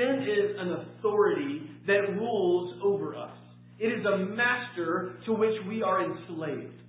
[0.00, 3.36] Sin is an authority that rules over us.
[3.78, 6.80] It is a master to which we are enslaved.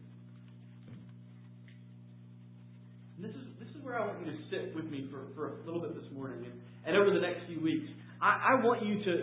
[3.17, 5.59] And this is, this is where I want you to sit with me for, for
[5.61, 6.53] a little bit this morning and,
[6.85, 7.87] and over the next few weeks.
[8.21, 9.13] I, I want you to,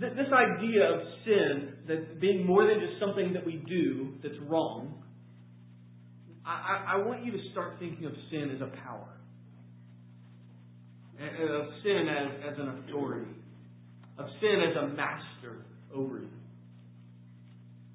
[0.00, 4.38] th- this idea of sin, that being more than just something that we do that's
[4.46, 5.02] wrong,
[6.44, 9.13] I, I, I want you to start thinking of sin as a power.
[11.20, 13.30] Of sin as, as an authority.
[14.18, 16.28] Of sin as a master over you.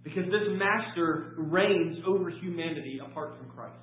[0.03, 3.75] Because this master reigns over humanity apart from Christ.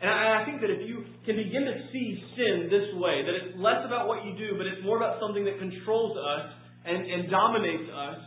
[0.00, 3.34] And I, I think that if you can begin to see sin this way, that
[3.34, 6.54] it's less about what you do, but it's more about something that controls us
[6.84, 8.20] and, and dominates us,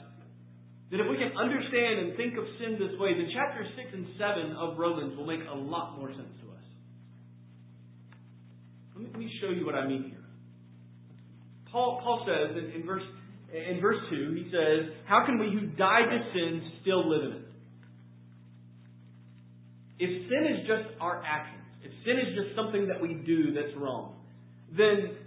[0.92, 4.06] then if we can understand and think of sin this way, then chapter 6 and
[4.20, 6.51] 7 of Romans will make a lot more sense to us.
[9.02, 10.24] Let me, show you what I mean here.
[11.72, 13.04] Paul, Paul says in, in, verse,
[13.54, 17.38] in verse 2, he says, How can we who died to sin still live in
[17.38, 17.44] it?
[20.00, 23.76] If sin is just our actions, if sin is just something that we do that's
[23.78, 24.16] wrong,
[24.76, 25.18] then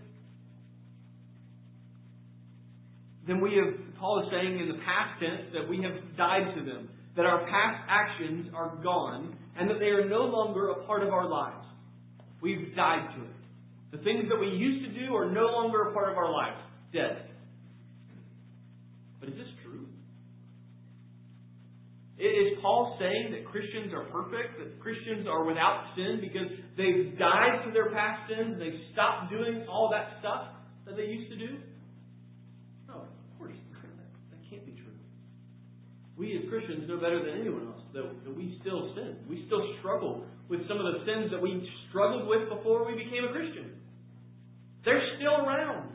[3.27, 6.64] then we have Paul is saying in the past tense that we have died to
[6.64, 11.03] them, that our past actions are gone, and that they are no longer a part
[11.03, 11.64] of our lives.
[12.43, 13.34] We've died to it.
[13.95, 16.59] The things that we used to do are no longer a part of our lives.
[16.92, 17.30] Dead.
[19.20, 19.86] But is this true?
[22.18, 27.62] Is Paul saying that Christians are perfect, that Christians are without sin because they've died
[27.66, 31.62] to their past sins, they've stopped doing all that stuff that they used to do?
[32.90, 34.99] No, of course, that can't be true.
[36.18, 39.22] We as Christians know better than anyone else that we still sin.
[39.30, 43.22] We still struggle with some of the sins that we struggled with before we became
[43.30, 43.84] a Christian.
[44.85, 45.91] They're still around.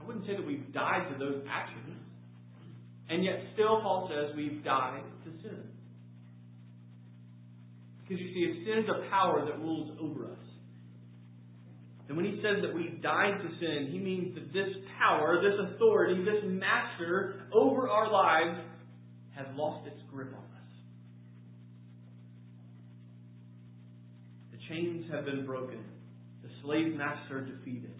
[0.00, 1.96] I wouldn't say that we've died to those actions.
[3.08, 5.62] And yet, still, Paul says we've died to sin.
[8.02, 10.46] Because you see, if sin is a power that rules over us,
[12.08, 14.68] and when he says that we died to sin, he means that this
[14.98, 18.60] power, this authority, this master over our lives
[19.34, 20.72] has lost its grip on us.
[24.52, 25.82] The chains have been broken,
[26.66, 27.94] slave master defeated,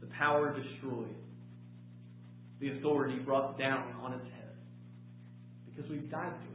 [0.00, 1.14] the power destroyed,
[2.60, 4.50] the authority brought down on its head.
[5.66, 6.54] Because we've died to it.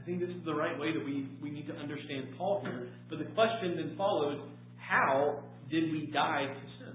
[0.00, 2.88] I think this is the right way that we, we need to understand Paul here.
[3.10, 4.40] But the question then follows
[4.76, 6.94] how did we die to sin?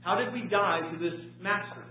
[0.00, 1.84] How did we die to this master?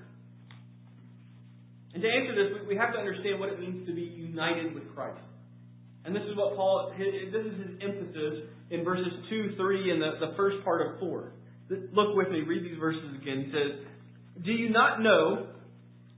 [1.94, 4.94] And to answer this, we have to understand what it means to be united with
[4.94, 5.22] Christ.
[6.06, 10.28] And this is what Paul, this is his emphasis in verses 2, 3, and the,
[10.28, 11.32] the first part of 4.
[11.70, 13.46] Look with me, read these verses again.
[13.46, 13.88] He says,
[14.46, 15.48] Do you not know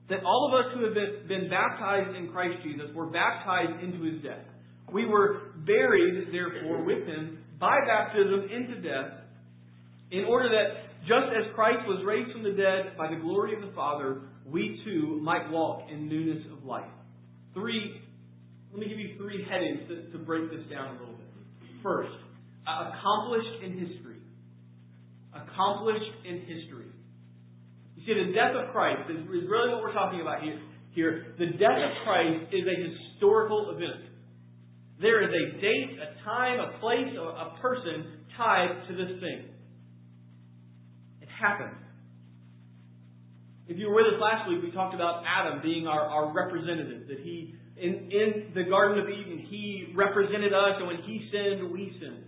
[0.09, 4.03] that all of us who have been, been baptized in Christ Jesus were baptized into
[4.03, 4.43] his death?
[4.91, 9.23] We were buried, therefore, with him by baptism into death,
[10.11, 13.61] in order that just as Christ was raised from the dead by the glory of
[13.61, 16.91] the Father, we too might walk in newness of life.
[17.53, 18.01] Three,
[18.77, 21.25] let me give you three headings to, to break this down a little bit.
[21.81, 22.13] First,
[22.61, 24.21] accomplished in history.
[25.33, 26.93] accomplished in history.
[27.95, 30.61] You see, the death of Christ is, is really what we're talking about here.
[30.93, 34.13] Here, the death of Christ is a historical event.
[35.01, 39.49] There is a date, a time, a place, a, a person tied to this thing.
[41.21, 41.77] It happened.
[43.67, 47.07] If you were with us last week, we talked about Adam being our, our representative,
[47.09, 51.71] that he, in, in the Garden of Eden, he represented us, and when he sinned,
[51.71, 52.23] we sinned.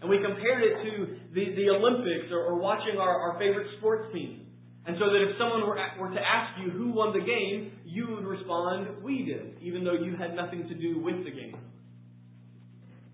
[0.00, 4.12] And we compared it to the, the Olympics or, or watching our, our favorite sports
[4.12, 4.46] team.
[4.86, 8.08] And so that if someone were, were to ask you who won the game, you
[8.08, 11.56] would respond, we did, even though you had nothing to do with the game.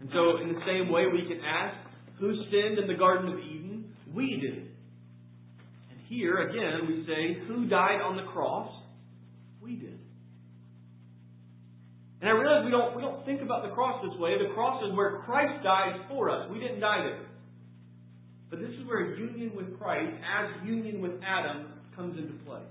[0.00, 1.76] And so, in the same way, we can ask,
[2.20, 3.92] who sinned in the Garden of Eden?
[4.14, 4.70] We did.
[5.90, 8.70] And here, again, we say, who died on the cross?
[9.60, 9.98] We did.
[12.20, 14.38] And I realize we don't, we don't think about the cross this way.
[14.38, 16.48] The cross is where Christ died for us.
[16.50, 17.26] We didn't die there.
[18.48, 22.62] But this is where union with Christ, as union with Adam, comes into play.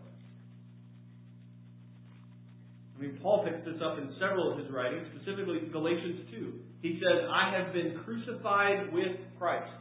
[2.98, 6.54] I mean, Paul picks this up in several of his writings, specifically Galatians 2.
[6.82, 9.72] He says, I have been crucified with Christ,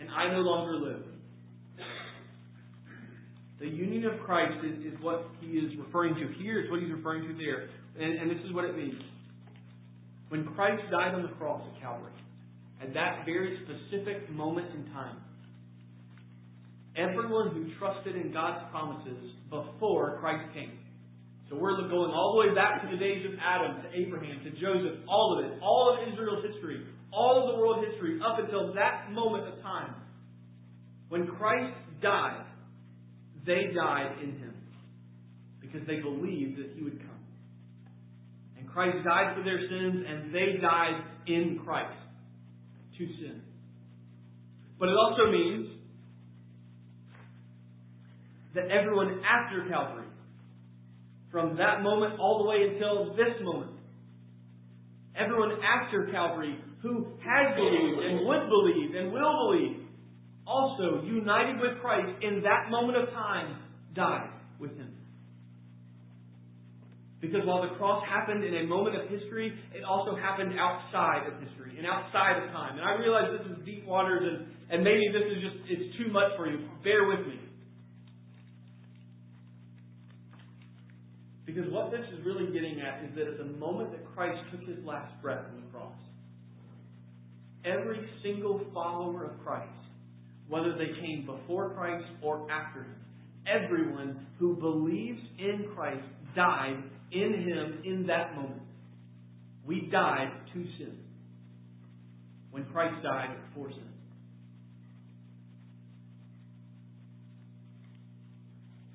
[0.00, 1.02] and I no longer live.
[3.60, 6.90] The union of Christ is, is what he is referring to here, it's what he's
[6.92, 7.68] referring to there.
[7.98, 9.00] And, and this is what it means.
[10.28, 12.12] When Christ died on the cross at Calvary,
[12.82, 15.16] at that very specific moment in time,
[16.96, 20.78] everyone who trusted in God's promises before Christ came.
[21.50, 24.50] So we're going all the way back to the days of Adam, to Abraham, to
[24.52, 28.72] Joseph, all of it, all of Israel's history, all of the world history, up until
[28.74, 29.94] that moment of time.
[31.08, 32.46] When Christ died,
[33.44, 34.54] they died in him
[35.60, 37.13] because they believed that he would come.
[38.74, 41.96] Christ died for their sins, and they died in Christ
[42.98, 43.40] to sin.
[44.78, 45.68] But it also means
[48.54, 50.06] that everyone after Calvary
[51.30, 53.72] from that moment all the way until this moment.
[55.18, 59.86] Everyone after Calvary who has believed and would believe and will believe,
[60.46, 63.56] also united with Christ in that moment of time,
[63.94, 64.94] died with him.
[67.24, 71.40] Because while the cross happened in a moment of history, it also happened outside of
[71.40, 72.76] history and outside of time.
[72.76, 76.12] And I realize this is deep waters and, and maybe this is just it's too
[76.12, 76.68] much for you.
[76.84, 77.40] Bear with me.
[81.46, 84.60] Because what this is really getting at is that at the moment that Christ took
[84.68, 85.96] his last breath on the cross,
[87.64, 89.70] every single follower of Christ,
[90.48, 92.96] whether they came before Christ or after him,
[93.46, 96.04] everyone who believes in Christ
[96.34, 96.82] died
[97.14, 98.62] in him in that moment.
[99.66, 100.98] We died to sin
[102.50, 103.94] when Christ died for sin.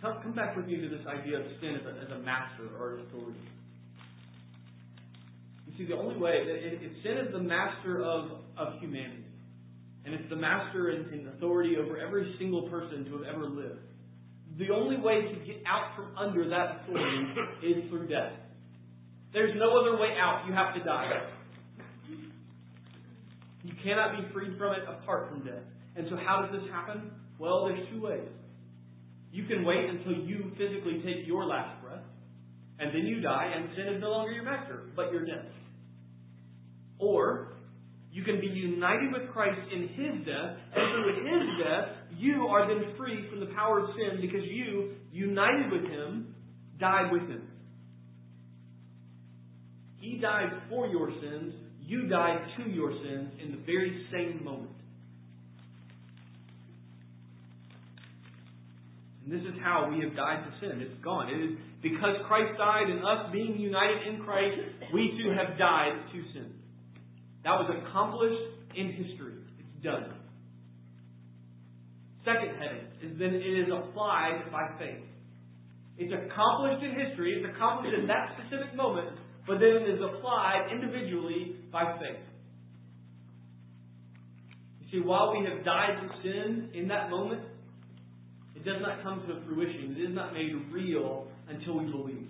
[0.01, 2.69] Come, come back with me to this idea of sin as a, as a master
[2.79, 3.39] or an authority.
[5.67, 9.25] You see, the only way, if, if sin is the master of, of humanity,
[10.05, 13.88] and it's the master and, and authority over every single person to have ever lived,
[14.59, 17.31] the only way to get out from under that authority
[17.63, 18.33] is through death.
[19.31, 20.43] There's no other way out.
[20.45, 21.09] You have to die.
[23.63, 25.63] You cannot be freed from it apart from death.
[25.95, 27.09] And so, how does this happen?
[27.39, 28.27] Well, there's two ways.
[29.31, 32.03] You can wait until you physically take your last breath,
[32.79, 35.51] and then you die, and sin is no longer your master, but you're dead.
[36.97, 37.53] Or
[38.11, 42.67] you can be united with Christ in His death, and through His death, you are
[42.67, 46.35] then free from the power of sin because you, united with Him,
[46.79, 47.43] died with Him.
[49.99, 54.71] He died for your sins, you died to your sins in the very same moment.
[59.23, 60.81] And this is how we have died to sin.
[60.81, 61.29] It's gone.
[61.29, 64.57] It is because Christ died and us being united in Christ,
[64.93, 66.51] we too have died to sin.
[67.45, 69.35] That was accomplished in history.
[69.59, 70.18] It's done.
[72.29, 75.01] Second heading is then it is applied by faith.
[75.97, 79.17] It's accomplished in history, it's accomplished in that specific moment,
[79.47, 82.21] but then it is applied individually by faith.
[84.81, 87.41] You see, while we have died to sin in that moment,
[88.55, 89.95] it does not come to fruition.
[89.97, 92.29] It is not made real until we believe.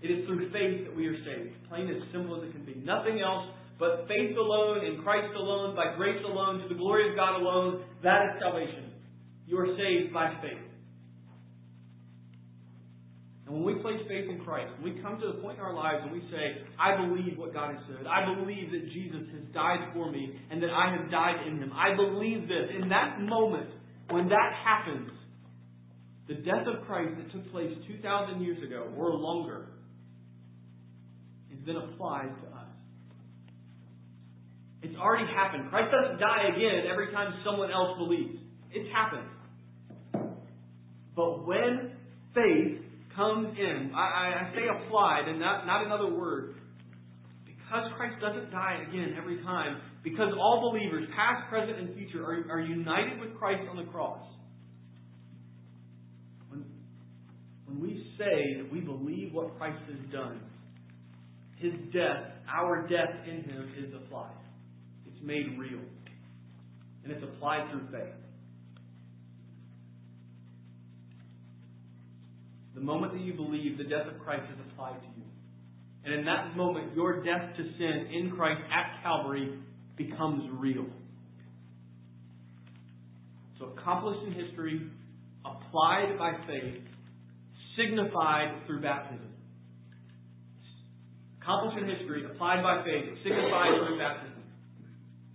[0.00, 1.54] It is through faith that we are saved.
[1.68, 2.74] Plain as simple as it can be.
[2.84, 3.46] Nothing else
[3.78, 7.82] but faith alone, in Christ alone, by grace alone, to the glory of God alone.
[8.02, 8.92] That is salvation.
[9.46, 10.62] You are saved by faith.
[13.46, 15.74] And when we place faith in Christ, when we come to the point in our
[15.74, 19.44] lives and we say, I believe what God has said, I believe that Jesus has
[19.52, 22.70] died for me and that I have died in him, I believe this.
[22.80, 23.68] In that moment,
[24.08, 25.10] when that happens,
[26.26, 29.66] the death of Christ that took place 2,000 years ago or longer
[31.52, 32.53] is then applied to.
[34.84, 35.70] It's already happened.
[35.70, 38.36] Christ doesn't die again every time someone else believes.
[38.70, 39.24] It's happened.
[41.16, 41.92] But when
[42.34, 42.84] faith
[43.16, 46.56] comes in, I, I say applied and not, not another word,
[47.46, 52.44] because Christ doesn't die again every time, because all believers, past, present, and future, are,
[52.50, 54.20] are united with Christ on the cross,
[56.50, 56.62] when,
[57.64, 60.42] when we say that we believe what Christ has done,
[61.56, 64.43] his death, our death in him, is applied.
[65.24, 65.80] Made real.
[67.02, 68.14] And it's applied through faith.
[72.74, 75.24] The moment that you believe, the death of Christ is applied to you.
[76.04, 79.58] And in that moment, your death to sin in Christ at Calvary
[79.96, 80.86] becomes real.
[83.58, 84.82] So accomplished in history,
[85.44, 86.82] applied by faith,
[87.78, 89.30] signified through baptism.
[91.40, 94.33] Accomplished in history, applied by faith, signified through baptism.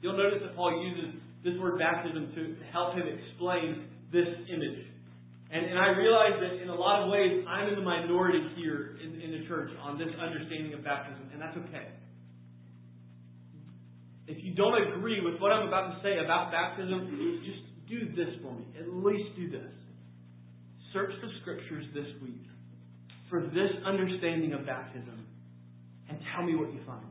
[0.01, 4.87] You'll notice that Paul uses this word baptism to help him explain this image.
[5.51, 8.97] And, and I realize that in a lot of ways I'm in the minority here
[9.03, 11.89] in, in the church on this understanding of baptism, and that's okay.
[14.27, 18.29] If you don't agree with what I'm about to say about baptism, just do this
[18.43, 18.65] for me.
[18.77, 19.73] At least do this.
[20.93, 22.45] Search the scriptures this week
[23.29, 25.25] for this understanding of baptism
[26.09, 27.05] and tell me what you find.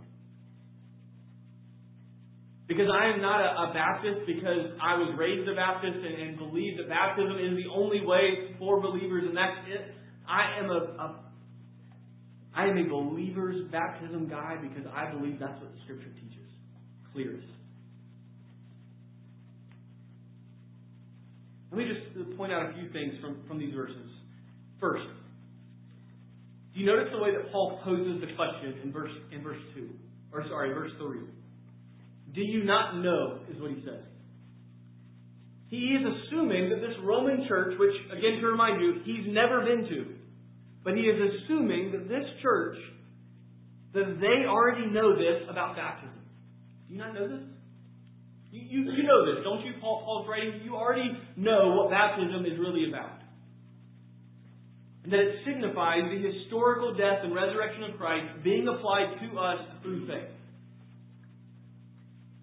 [2.68, 6.36] Because I am not a, a Baptist because I was raised a Baptist and, and
[6.36, 9.96] believe that baptism is the only way for believers and that's it.
[10.28, 11.06] I am a, a
[12.54, 16.48] I am a believer's baptism guy because I believe that's what the Scripture teaches.
[17.12, 17.46] Clearest.
[21.70, 24.10] Let me just point out a few things from, from these verses.
[24.80, 25.06] First,
[26.74, 29.90] do you notice the way that Paul poses the question in verse in verse two?
[30.32, 31.20] Or sorry, verse three.
[32.34, 34.04] Do you not know, is what he says.
[35.68, 39.84] He is assuming that this Roman church, which, again, to remind you, he's never been
[39.88, 40.06] to,
[40.82, 42.76] but he is assuming that this church,
[43.92, 46.14] that they already know this about baptism.
[46.88, 47.44] Do you not know this?
[48.50, 49.72] You, you, you know this, don't you?
[49.80, 53.20] Paul, Paul's writing, you already know what baptism is really about.
[55.04, 59.58] And that it signifies the historical death and resurrection of Christ being applied to us
[59.82, 60.32] through faith.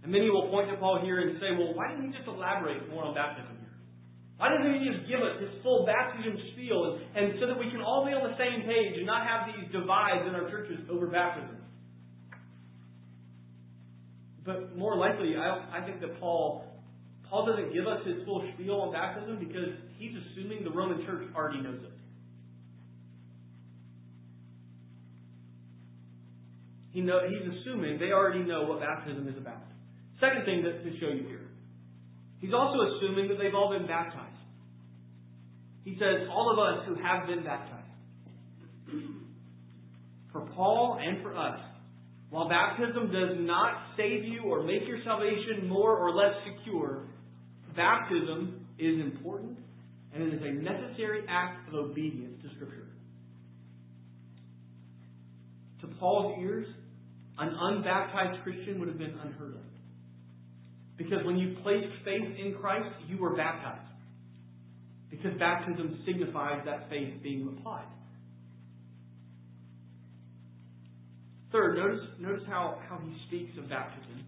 [0.05, 2.85] And many will point to Paul here and say, well, why didn't he just elaborate
[2.93, 3.73] more on baptism here?
[4.37, 7.73] Why doesn't he just give us his full baptism spiel and, and so that we
[7.73, 10.77] can all be on the same page and not have these divides in our churches
[10.93, 11.57] over baptism?
[14.45, 16.69] But more likely, I, I think that Paul
[17.25, 21.25] Paul doesn't give us his full spiel on baptism because he's assuming the Roman church
[21.33, 21.97] already knows it.
[26.93, 29.65] He know, he's assuming they already know what baptism is about.
[30.19, 31.47] Second thing that, to show you here.
[32.39, 34.35] He's also assuming that they've all been baptized.
[35.83, 37.81] He says, all of us who have been baptized.
[40.31, 41.59] For Paul and for us,
[42.29, 47.03] while baptism does not save you or make your salvation more or less secure,
[47.75, 49.57] baptism is important
[50.13, 52.87] and it is a necessary act of obedience to Scripture.
[55.81, 56.67] To Paul's ears,
[57.37, 59.74] an unbaptized Christian would have been unheard of.
[60.97, 63.87] Because when you placed faith in Christ, you were baptized.
[65.09, 67.87] Because baptism signifies that faith being applied.
[71.51, 74.23] Third, notice, notice how, how he speaks of baptism.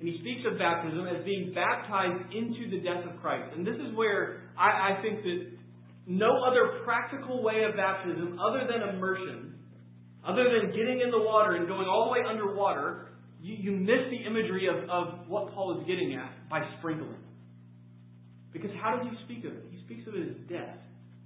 [0.00, 3.52] And he speaks of baptism as being baptized into the death of Christ.
[3.54, 5.52] And this is where I, I think that
[6.06, 9.54] no other practical way of baptism other than immersion,
[10.26, 13.09] other than getting in the water and going all the way underwater,
[13.42, 17.16] you, you miss the imagery of, of what Paul is getting at by sprinkling.
[18.52, 19.64] Because how does he speak of it?
[19.70, 20.78] He speaks of it as death,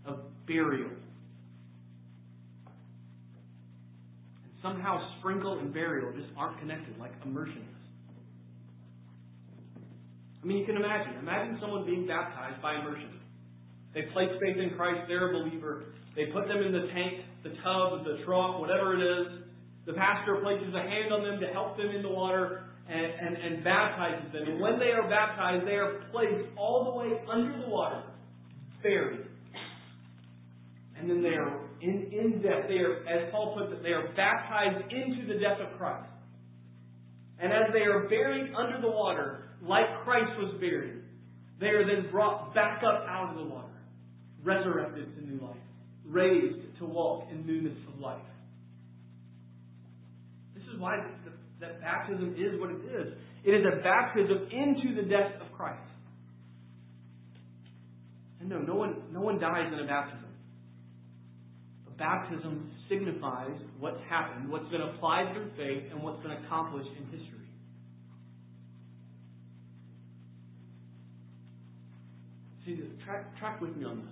[0.06, 0.90] of burial.
[4.44, 7.74] And somehow sprinkle and burial just aren't connected like immersion is.
[10.42, 11.14] I mean, you can imagine.
[11.20, 13.08] Imagine someone being baptized by immersion.
[13.94, 15.84] They place faith in Christ, they're a believer.
[16.14, 19.43] They put them in the tank, the tub, the trough, whatever it is.
[19.86, 23.36] The pastor places a hand on them to help them in the water and, and,
[23.36, 24.48] and baptizes them.
[24.48, 28.02] And when they are baptized, they are placed all the way under the water,
[28.82, 29.26] buried.
[30.98, 32.64] And then they are in, in death.
[32.68, 36.08] They are, as Paul puts it, they are baptized into the death of Christ.
[37.38, 41.02] And as they are buried under the water, like Christ was buried,
[41.60, 43.68] they are then brought back up out of the water,
[44.42, 45.56] resurrected to new life,
[46.06, 48.22] raised to walk in newness of life.
[50.74, 50.96] Is why
[51.60, 53.14] that baptism is what it is.
[53.44, 55.80] It is a baptism into the death of Christ.
[58.40, 60.30] And no, no one, no one dies in a baptism.
[61.86, 67.04] A baptism signifies what's happened, what's been applied through faith, and what's been accomplished in
[67.04, 67.48] history.
[72.66, 74.06] See, track, track with me on this.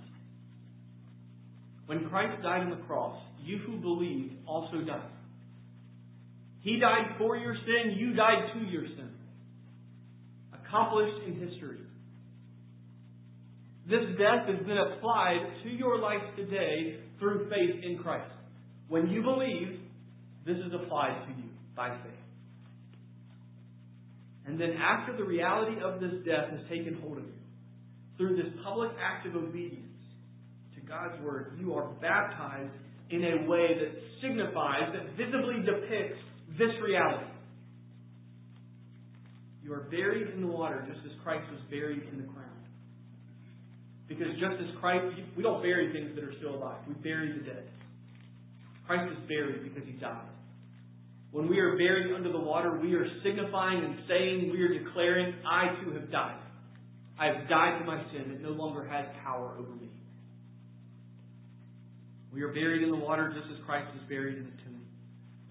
[1.87, 5.11] When Christ died on the cross, you who believed also died.
[6.63, 9.11] He died for your sin, you died to your sin.
[10.65, 11.79] Accomplished in history.
[13.89, 18.31] This death has been applied to your life today through faith in Christ.
[18.89, 19.81] When you believe,
[20.47, 22.13] this is applied to you by faith.
[24.47, 27.33] And then after the reality of this death has taken hold of you,
[28.17, 29.83] through this public act of obedience
[30.75, 32.71] to God's Word, you are baptized
[33.11, 36.19] in a way that signifies, that visibly depicts
[36.59, 37.31] this reality.
[39.63, 42.49] You are buried in the water just as Christ was buried in the ground.
[44.09, 47.45] Because just as Christ, we don't bury things that are still alive, we bury the
[47.45, 47.65] dead.
[48.87, 50.29] Christ is buried because he died.
[51.31, 55.35] When we are buried under the water, we are signifying and saying, we are declaring,
[55.49, 56.39] I too have died.
[57.19, 58.33] I have died to my sin.
[58.33, 59.89] It no longer has power over me.
[62.35, 64.62] We are buried in the water just as Christ was buried in the tomb.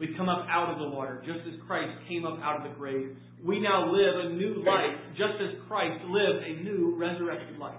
[0.02, 2.76] We come up out of the water just as Christ came up out of the
[2.76, 3.16] grave.
[3.45, 7.78] We now live a new life just as Christ lived a new resurrected life.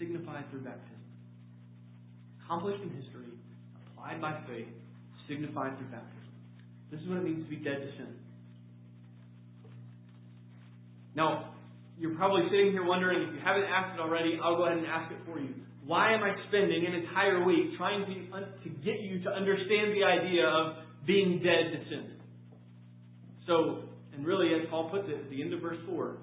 [0.00, 0.98] Signified through baptism.
[2.42, 3.30] Accomplished in history,
[3.86, 4.66] applied by faith,
[5.28, 6.34] signified through baptism.
[6.90, 8.16] This is what it means to be dead to sin.
[11.14, 11.54] Now,
[11.96, 14.86] you're probably sitting here wondering, if you haven't asked it already, I'll go ahead and
[14.88, 15.54] ask it for you.
[15.88, 20.04] Why am I spending an entire week trying to, to get you to understand the
[20.04, 20.76] idea of
[21.06, 22.10] being dead to sin?
[23.46, 26.18] So, and really, as Paul puts it at the end of verse 4,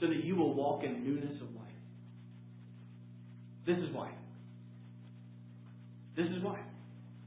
[0.00, 1.64] so that you will walk in newness of life.
[3.64, 4.12] This is why.
[6.14, 6.60] This is why.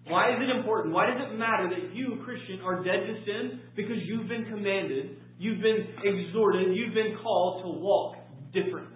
[0.06, 0.94] Why is it important?
[0.94, 3.62] Why does it matter that you, Christian, are dead to sin?
[3.76, 8.18] Because you've been commanded You've been exhorted, you've been called to walk
[8.54, 8.89] differently.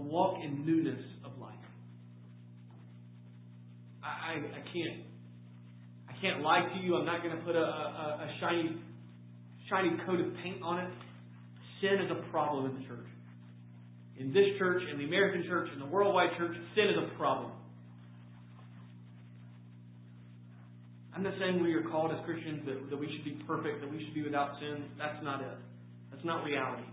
[0.00, 1.52] To walk in newness of life.
[4.02, 5.04] I, I, I can't
[6.08, 6.96] I can't lie to you.
[6.96, 8.80] I'm not going to put a, a, a shiny
[9.68, 10.88] shiny coat of paint on it.
[11.82, 13.06] Sin is a problem in the church.
[14.18, 17.52] In this church, in the American church, in the worldwide church, sin is a problem.
[21.14, 23.90] I'm not saying we are called as Christians that, that we should be perfect, that
[23.90, 24.84] we should be without sin.
[24.96, 25.58] That's not it.
[26.10, 26.84] That's not reality.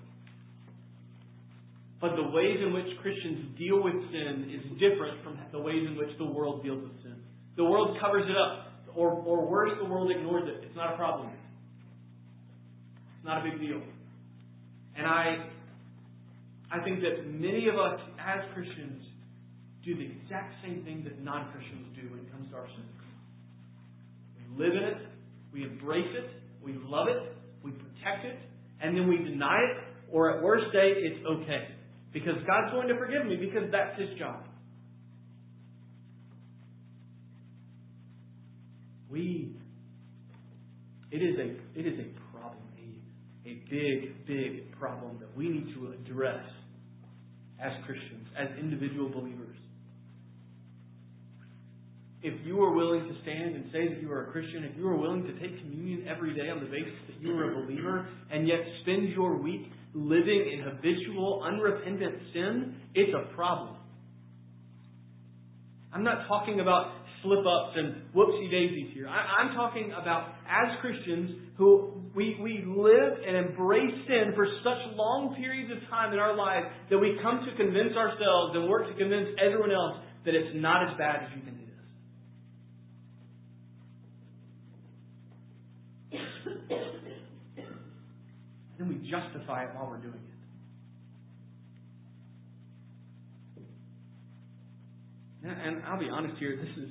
[1.99, 5.97] But the ways in which Christians deal with sin is different from the ways in
[5.97, 7.15] which the world deals with sin.
[7.55, 8.65] The world covers it up.
[8.95, 10.65] Or, or worse, the world ignores it.
[10.65, 11.29] It's not a problem.
[11.29, 13.81] It's not a big deal.
[14.95, 15.49] And I,
[16.71, 19.03] I think that many of us as Christians
[19.85, 22.85] do the exact same thing that non Christians do when it comes to our sin
[24.35, 24.97] We live in it,
[25.53, 26.29] we embrace it,
[26.63, 28.37] we love it, we protect it,
[28.81, 29.77] and then we deny it,
[30.11, 31.76] or at worst say it's okay.
[32.17, 34.43] Because God's going to forgive me because that's his job.
[39.11, 39.55] We
[41.11, 45.73] it is a it is a problem, a, a big, big problem that we need
[45.75, 46.43] to address
[47.63, 49.57] as Christians, as individual believers
[52.23, 54.87] if you are willing to stand and say that you are a Christian, if you
[54.87, 58.07] are willing to take communion every day on the basis that you are a believer,
[58.31, 63.75] and yet spend your week living in habitual, unrepentant sin, it's a problem.
[65.91, 66.93] I'm not talking about
[67.23, 69.07] slip ups and whoopsie daisies here.
[69.07, 74.95] I, am talking about as Christians who we, we live and embrace sin for such
[74.95, 78.87] long periods of time in our lives that we come to convince ourselves and work
[78.87, 81.47] to convince everyone else that it's not as bad as you think.
[88.77, 90.37] Then we justify it while we're doing it.
[95.47, 96.89] And I'll be honest here, this is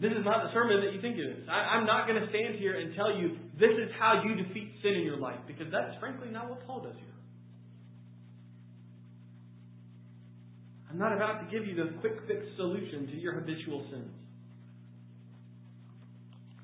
[0.00, 1.44] this is not the sermon that you think it is.
[1.44, 4.72] I, I'm not going to stand here and tell you this is how you defeat
[4.82, 7.14] sin in your life, because that's frankly not what Paul does here.
[10.90, 14.10] I'm not about to give you the quick fix solution to your habitual sins.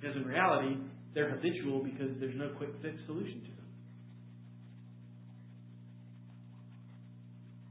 [0.00, 0.76] Because in reality,
[1.14, 3.55] they're habitual because there's no quick fix solution to them.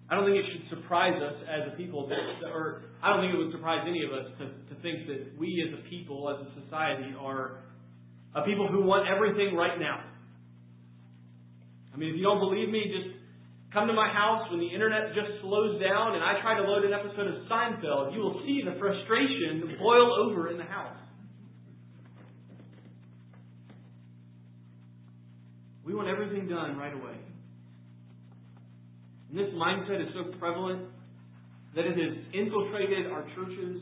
[0.10, 3.34] I don't think it should surprise us as a people, that, or I don't think
[3.34, 6.46] it would surprise any of us to, to think that we as a people, as
[6.46, 7.66] a society, are
[8.36, 10.04] a people who want everything right now.
[11.94, 13.18] I mean, if you don't believe me, just
[13.74, 16.86] come to my house when the internet just slows down and I try to load
[16.86, 18.14] an episode of Seinfeld.
[18.14, 20.98] You will see the frustration boil over in the house.
[25.84, 27.16] We want everything done right away.
[29.30, 30.88] And this mindset is so prevalent
[31.76, 33.82] that it has infiltrated our churches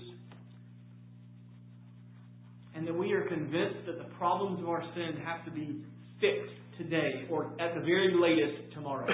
[2.75, 5.83] and that we are convinced that the problems of our sin have to be
[6.19, 9.07] fixed today or at the very latest tomorrow.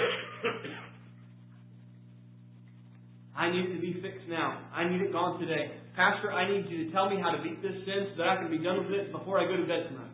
[3.36, 4.68] I need it to be fixed now.
[4.74, 5.72] I need it gone today.
[5.96, 8.36] Pastor, I need you to tell me how to beat this sin so that I
[8.38, 10.09] can be done with it before I go to bed tonight.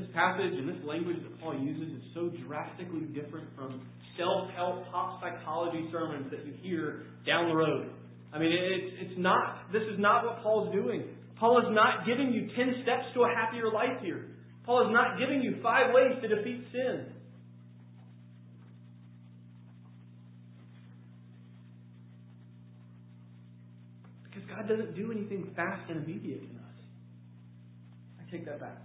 [0.00, 3.84] This passage and this language that Paul uses is so drastically different from
[4.16, 7.90] self-help pop psychology sermons that you hear down the road.
[8.32, 11.04] I mean, it's, it's not, this is not what Paul's doing.
[11.38, 14.28] Paul is not giving you 10 steps to a happier life here.
[14.64, 17.04] Paul is not giving you five ways to defeat sin.
[24.24, 26.78] Because God doesn't do anything fast and immediate in us.
[28.18, 28.78] I take that back.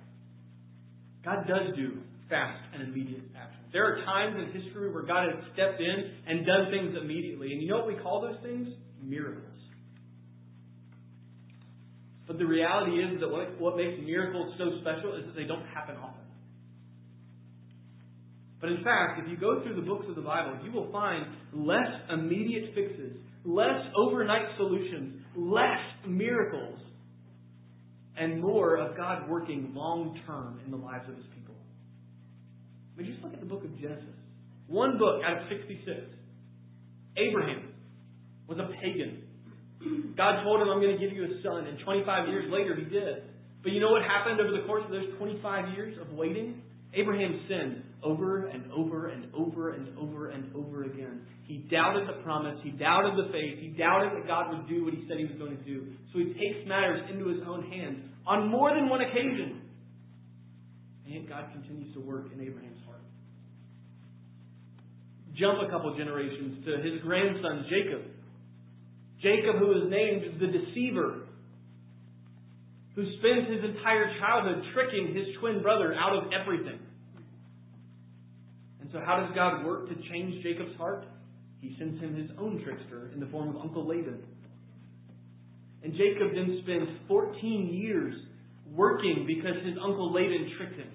[1.25, 1.97] God does do
[2.29, 3.59] fast and immediate action.
[3.73, 7.51] There are times in history where God has stepped in and done things immediately.
[7.51, 8.69] And you know what we call those things?
[9.03, 9.43] Miracles.
[12.27, 15.65] But the reality is that what, what makes miracles so special is that they don't
[15.67, 16.25] happen often.
[18.61, 21.25] But in fact, if you go through the books of the Bible, you will find
[21.53, 26.79] less immediate fixes, less overnight solutions, less miracles,
[28.17, 31.55] and more of God working long term in the lives of his people.
[32.95, 34.05] I mean, just look at the book of Genesis.
[34.67, 35.85] One book out of 66.
[37.17, 37.73] Abraham
[38.47, 39.23] was a pagan.
[40.17, 41.67] God told him, I'm going to give you a son.
[41.67, 43.23] And 25 years later, he did.
[43.61, 46.61] But you know what happened over the course of those 25 years of waiting?
[46.93, 51.21] Abraham sinned over and over and over and over and over again.
[51.45, 52.57] He doubted the promise.
[52.63, 53.57] He doubted the faith.
[53.59, 55.87] He doubted that God would do what he said he was going to do.
[56.13, 57.97] So he takes matters into his own hands
[58.27, 59.61] on more than one occasion.
[61.05, 63.01] And yet God continues to work in Abraham's heart.
[65.37, 68.01] Jump a couple generations to his grandson, Jacob.
[69.21, 71.25] Jacob, who is named the deceiver,
[72.95, 76.79] who spends his entire childhood tricking his twin brother out of everything.
[78.95, 81.03] So, how does God work to change Jacob's heart?
[81.59, 84.23] He sends him his own trickster in the form of Uncle Laban.
[85.83, 88.15] And Jacob then spends 14 years
[88.71, 90.87] working because his uncle Laban tricked him.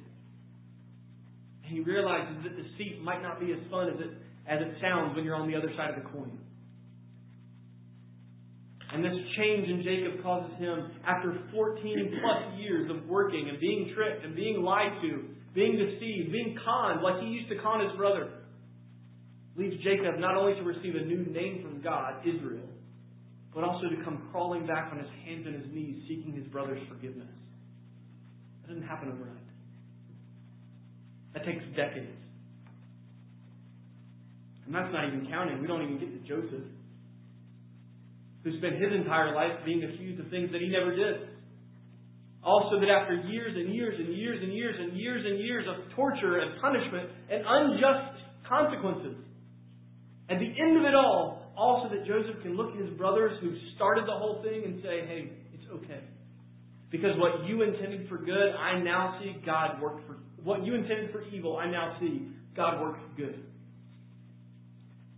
[1.63, 4.11] And he realizes that deceit might not be as fun as it,
[4.49, 6.39] as it sounds when you're on the other side of the coin.
[8.95, 13.93] And this change in Jacob causes him, after 14 plus years of working and being
[13.95, 17.97] tricked and being lied to, being deceived, being conned like he used to con his
[17.97, 18.31] brother,
[19.57, 22.69] leads Jacob not only to receive a new name from God, Israel,
[23.55, 26.81] but also to come crawling back on his hands and his knees seeking his brother's
[26.89, 27.29] forgiveness.
[28.63, 29.37] That doesn't happen overnight.
[31.35, 32.15] That takes decades.
[34.67, 35.61] And that's not even counting.
[35.61, 36.63] We don't even get to Joseph
[38.45, 41.29] who spent his entire life being accused of things that he never did.
[42.43, 45.93] Also, that after years and years and years and years and years and years of
[45.95, 48.17] torture and punishment and unjust
[48.49, 49.17] consequences,
[50.31, 53.53] at the end of it all, also that Joseph can look at his brothers who
[53.77, 56.01] started the whole thing and say, hey, it's okay.
[56.91, 61.13] Because what you intended for good, I now see God work for what you intended
[61.13, 63.45] for evil, I now see God work for good.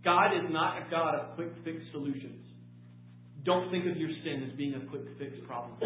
[0.03, 2.43] God is not a God of quick fix solutions.
[3.45, 5.77] Don't think of your sin as being a quick fix problem.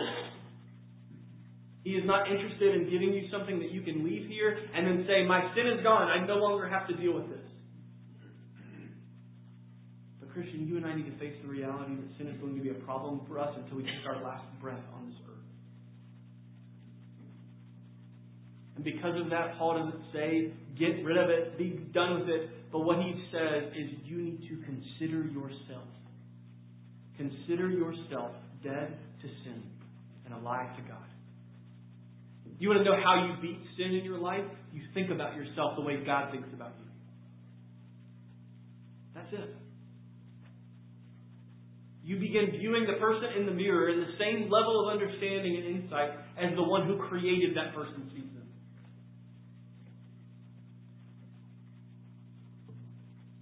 [1.87, 5.07] He is not interested in giving you something that you can leave here and then
[5.07, 6.11] say, My sin is gone.
[6.11, 7.47] I no longer have to deal with this.
[10.19, 12.61] But, Christian, you and I need to face the reality that sin is going to
[12.61, 15.47] be a problem for us until we take our last breath on this earth.
[18.75, 22.69] And because of that, Paul doesn't say, Get rid of it, be done with it.
[22.69, 25.87] But what he says is, You need to consider yourself
[27.15, 28.31] Consider yourself
[28.61, 29.63] dead to sin
[30.25, 31.07] and alive to God.
[32.59, 34.45] You want to know how you beat sin in your life?
[34.73, 36.85] You think about yourself the way God thinks about you.
[39.13, 39.55] That's it.
[42.03, 45.83] You begin viewing the person in the mirror in the same level of understanding and
[45.83, 48.47] insight as the one who created that person sees them.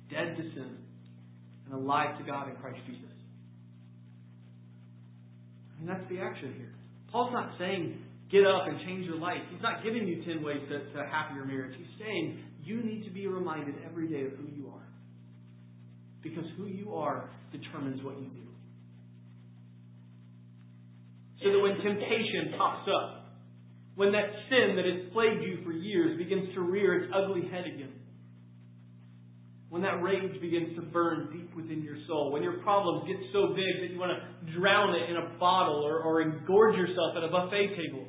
[0.09, 0.77] Dead to sin
[1.65, 3.03] and alive to God in Christ Jesus.
[5.79, 6.73] And that's the action here.
[7.11, 7.99] Paul's not saying
[8.31, 9.41] get up and change your life.
[9.51, 11.75] He's not giving you 10 ways to, to a happier marriage.
[11.77, 14.87] He's saying you need to be reminded every day of who you are.
[16.23, 18.45] Because who you are determines what you do.
[21.43, 23.37] So that when temptation pops up,
[23.95, 27.65] when that sin that has plagued you for years begins to rear its ugly head
[27.67, 27.93] again,
[29.69, 33.53] when that rage begins to burn deep within your soul, when your problems get so
[33.53, 37.23] big that you want to drown it in a bottle or, or engorge yourself at
[37.23, 38.07] a buffet table,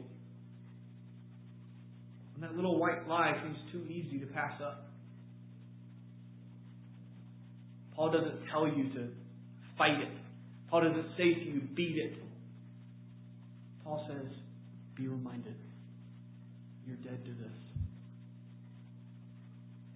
[2.36, 4.88] when that little white lie seems too easy to pass up.
[7.94, 9.08] Paul doesn't tell you to
[9.78, 10.12] fight it.
[10.68, 12.18] Paul doesn't say to you, beat it.
[13.82, 14.30] Paul says,
[14.94, 15.54] be reminded.
[16.86, 17.56] You're dead to this.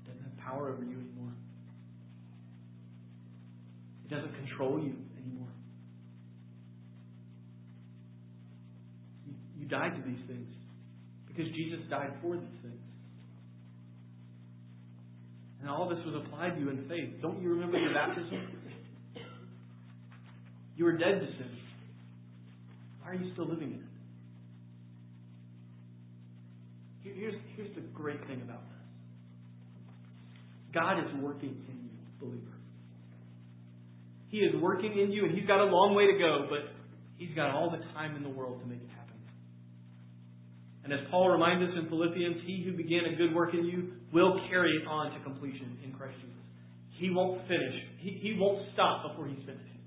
[0.03, 1.34] It doesn't have power over you anymore.
[4.07, 5.49] It doesn't control you anymore.
[9.26, 10.49] You, you died to these things
[11.33, 12.81] because Jesus died for these things.
[15.61, 17.20] And all this was applied to you in faith.
[17.22, 18.49] Don't you remember your baptism?
[20.76, 21.51] You were dead to sin.
[23.03, 23.91] Why are you still living in it?
[27.03, 28.78] Here's, here's the great thing about this
[30.72, 32.57] God is working in you, believer.
[34.28, 36.72] He is working in you, and He's got a long way to go, but
[37.18, 39.00] He's got all the time in the world to make it happen.
[40.91, 43.93] And as Paul reminds us in Philippians, He who began a good work in you
[44.12, 46.43] will carry it on to completion in Christ Jesus.
[46.99, 47.74] He won't finish.
[47.99, 49.78] He, he won't stop before He's finished.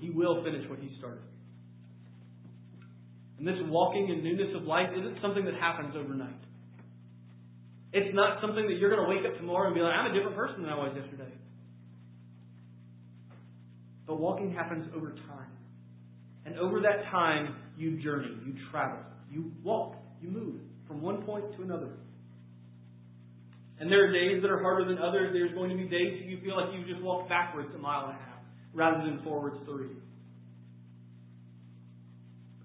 [0.00, 1.22] He will finish what He started.
[3.38, 6.34] And this walking in newness of life isn't something that happens overnight.
[7.92, 10.14] It's not something that you're going to wake up tomorrow and be like, I'm a
[10.14, 11.30] different person than I was yesterday.
[14.08, 15.54] But walking happens over time.
[16.44, 18.98] And over that time, you journey, you travel,
[19.30, 21.90] you walk, you move from one point to another.
[23.80, 25.30] And there are days that are harder than others.
[25.32, 28.08] There's going to be days that you feel like you just walked backwards a mile
[28.08, 28.40] and a half
[28.72, 29.90] rather than forwards three.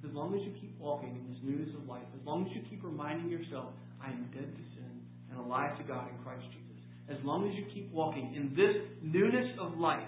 [0.01, 2.55] But as long as you keep walking in this newness of life, as long as
[2.55, 5.01] you keep reminding yourself, I am dead to sin
[5.32, 6.80] and alive to God in Christ Jesus,
[7.10, 10.07] as long as you keep walking in this newness of life,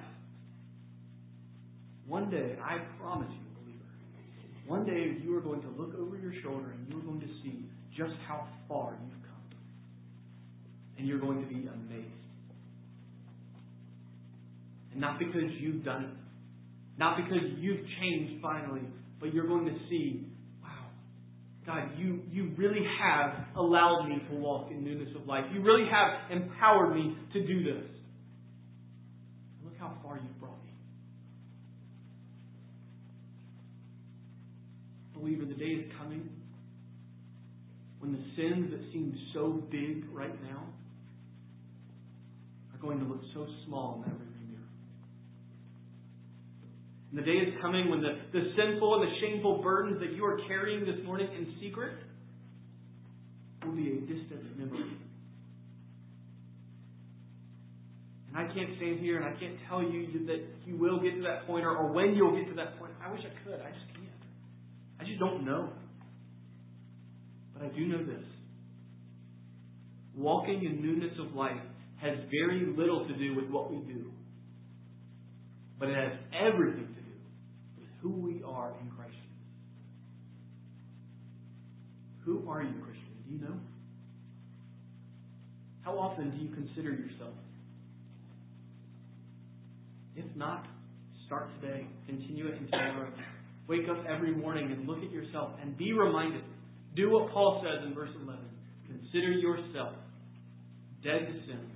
[2.08, 3.41] one day, I promise you,
[4.72, 7.28] one day you are going to look over your shoulder and you are going to
[7.44, 9.60] see just how far you've come.
[10.98, 12.08] And you're going to be amazed.
[14.94, 18.88] And not because you've done it, not because you've changed finally,
[19.20, 20.26] but you're going to see,
[20.64, 20.88] wow,
[21.66, 25.44] God, you, you really have allowed me to walk in newness of life.
[25.54, 27.90] You really have empowered me to do this.
[29.66, 30.41] Look how far you've
[35.22, 35.36] me.
[35.36, 36.30] Believer, the day is coming
[38.00, 40.64] when the sins that seem so big right now
[42.74, 44.70] are going to look so small in that rearview mirror.
[47.12, 50.26] And the day is coming when the, the sinful and the shameful burdens that you
[50.26, 51.94] are carrying this morning in secret
[53.64, 54.98] will be a distant memory.
[58.30, 61.22] And I can't stand here and I can't tell you that you will get to
[61.24, 62.94] that point or, or when you'll get to that point.
[63.06, 63.60] I wish I could.
[63.60, 64.01] I just can't.
[65.02, 65.70] I just don't know.
[67.54, 68.24] But I do know this.
[70.16, 71.62] Walking in newness of life
[72.02, 74.12] has very little to do with what we do.
[75.80, 77.18] But it has everything to do
[77.80, 79.16] with who we are in Christ
[82.26, 83.16] Who are you, Christian?
[83.26, 83.56] Do you know?
[85.82, 87.34] How often do you consider yourself?
[90.16, 90.68] If not,
[91.26, 91.88] start today.
[92.06, 93.10] Continue it until tomorrow.
[93.72, 96.44] Wake up every morning and look at yourself and be reminded.
[96.94, 98.38] Do what Paul says in verse 11.
[98.86, 99.94] Consider yourself
[101.02, 101.72] dead to sin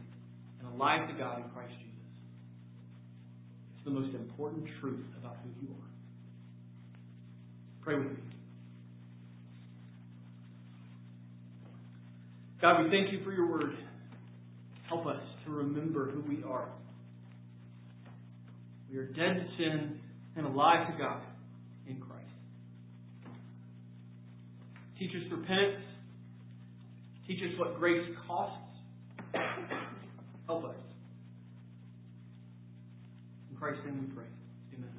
[0.59, 1.93] and alive to God in Christ Jesus.
[3.77, 5.87] It's the most important truth about who you are.
[7.81, 8.23] Pray with me.
[12.61, 13.73] God, we thank you for your word.
[14.89, 16.67] Help us to remember who we are.
[18.91, 20.01] We are dead to sin
[20.35, 21.21] and alive to God
[21.88, 22.25] in Christ.
[24.97, 25.83] Teach us repentance.
[27.27, 28.61] Teach us what grace costs.
[30.45, 30.75] Help us
[33.51, 34.29] In Christ's name we pray.
[34.75, 34.89] Amen.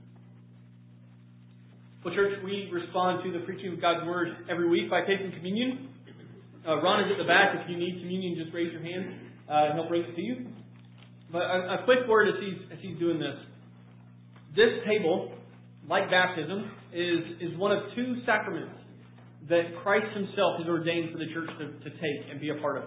[2.04, 5.88] Well, church, we respond to the preaching of God's Word every week by taking communion.
[6.66, 7.54] Uh, Ron is at the back.
[7.54, 9.14] If you need communion, just raise your hand,
[9.48, 10.46] uh, and he'll bring it to you.
[11.30, 13.36] But a, a quick word as he's, as he's doing this.
[14.56, 15.32] This table,
[15.88, 18.80] like baptism, is, is one of two sacraments
[19.48, 22.78] that Christ himself has ordained for the church to, to take and be a part
[22.78, 22.84] of.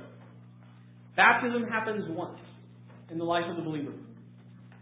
[1.15, 2.39] Baptism happens once
[3.11, 3.93] in the life of the believer.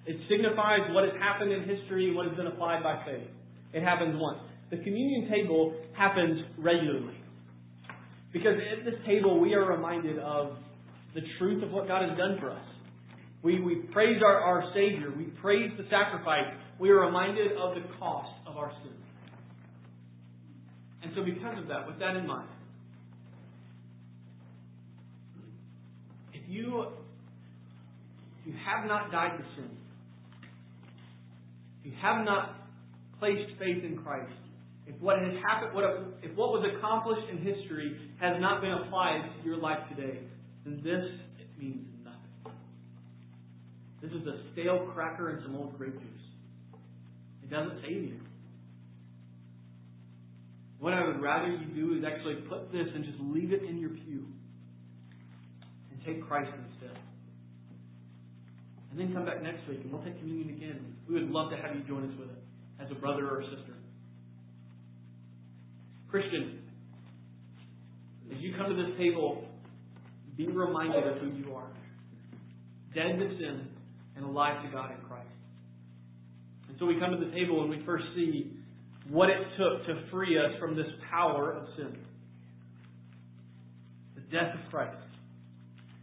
[0.05, 3.27] It signifies what has happened in history, what has been applied by faith.
[3.73, 4.39] It happens once.
[4.71, 7.17] The communion table happens regularly.
[8.31, 10.57] Because at this table, we are reminded of
[11.15, 12.65] the truth of what God has done for us.
[13.43, 15.11] We, we praise our, our Savior.
[15.15, 16.53] We praise the sacrifice.
[16.79, 18.93] We are reminded of the cost of our sin.
[21.03, 22.49] And so, because of that, with that in mind,
[26.33, 26.85] if you,
[28.39, 29.69] if you have not died to sin,
[31.79, 32.55] if you have not
[33.19, 34.33] placed faith in Christ,
[34.87, 35.83] if what has happened, what,
[36.23, 40.19] if what was accomplished in history has not been applied to your life today,
[40.65, 41.03] then this
[41.59, 42.57] means nothing.
[44.01, 46.27] This is a stale cracker and some old grape juice.
[47.43, 48.19] It doesn't save you.
[50.79, 53.79] What I would rather you do is actually put this and just leave it in
[53.79, 54.25] your pew
[55.91, 56.97] and take Christ instead.
[58.91, 60.95] And then come back next week and we'll take communion again.
[61.07, 62.43] We would love to have you join us with it
[62.79, 63.73] as a brother or a sister.
[66.09, 66.59] Christian,
[68.31, 69.45] as you come to this table,
[70.37, 71.67] be reminded of who you are
[72.93, 73.67] dead to sin
[74.15, 75.29] and alive to God in Christ.
[76.69, 78.56] And so we come to the table and we first see
[79.09, 81.97] what it took to free us from this power of sin
[84.15, 84.97] the death of Christ.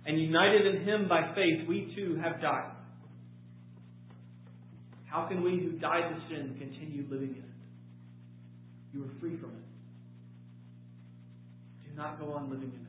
[0.06, 2.70] And united in Him by faith, we too have died.
[5.06, 7.54] How can we who died to sin continue living in it?
[8.92, 9.64] You are free from it.
[11.88, 12.86] Do not go on living in it.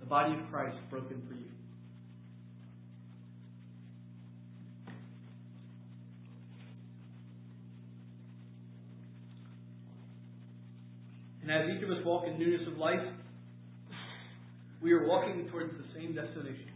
[0.00, 1.57] The body of Christ broken for you.
[11.48, 13.00] And as each of us walk in newness of life,
[14.82, 16.68] we are walking towards the same destination.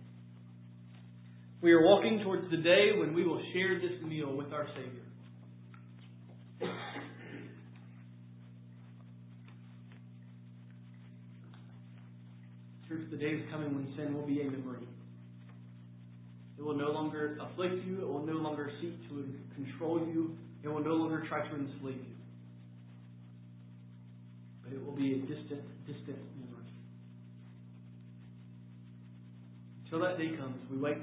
[1.60, 5.02] We are walking towards the day when we will share this meal with our Savior.
[12.88, 14.88] Church, the day is coming when sin will be a memory.
[16.56, 18.00] It will no longer afflict you.
[18.00, 20.34] It will no longer seek to control you.
[20.64, 22.21] It will no longer try to enslave you.
[24.74, 26.64] It will be a distant, distant memory.
[29.84, 30.98] Until that day comes, we wait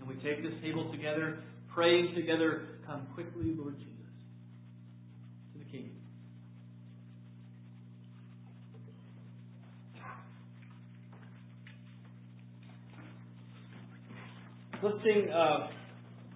[0.00, 1.38] and we take this table together,
[1.72, 4.12] praying together, Come quickly, Lord Jesus,
[5.52, 5.90] to the King.
[14.82, 15.68] Let's sing uh,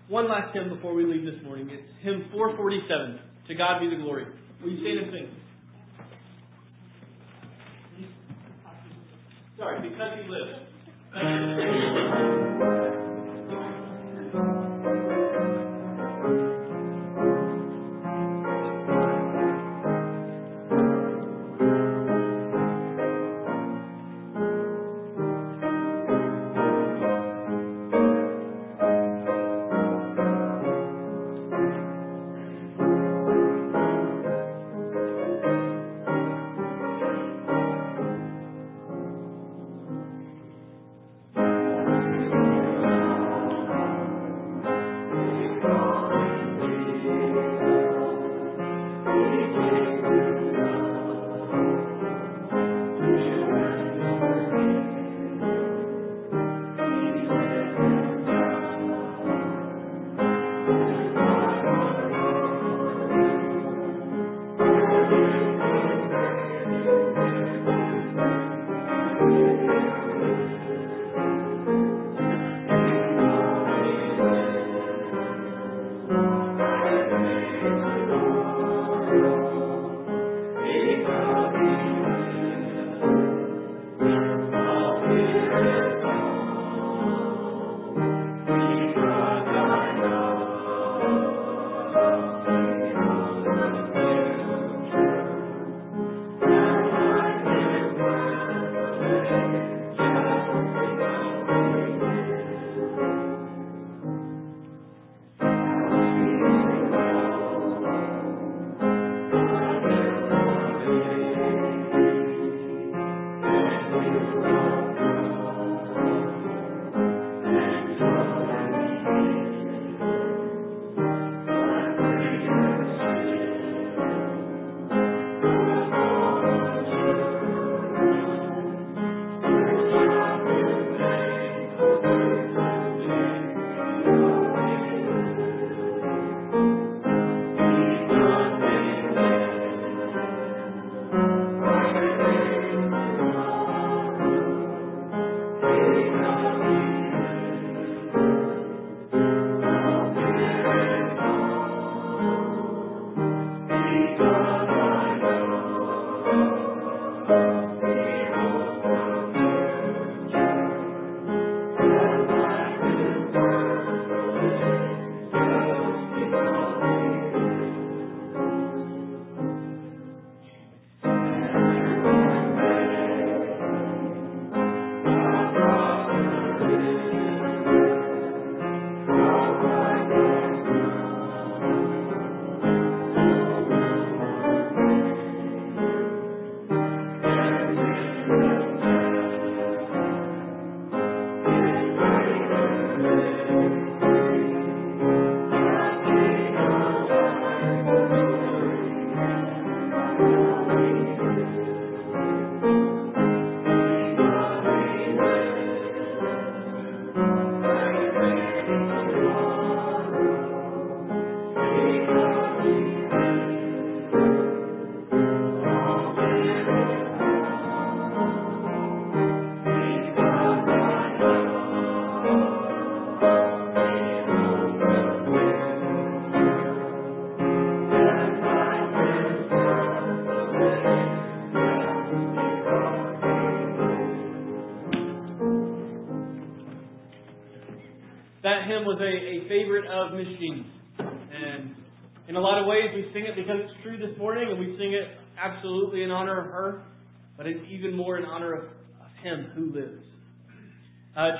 [0.08, 1.68] one last hymn before we leave this morning.
[1.68, 3.18] It's hymn 447.
[3.48, 4.26] To God be the glory.
[4.62, 5.45] Will you stand and sing?
[9.58, 10.66] Sorry, because he lives.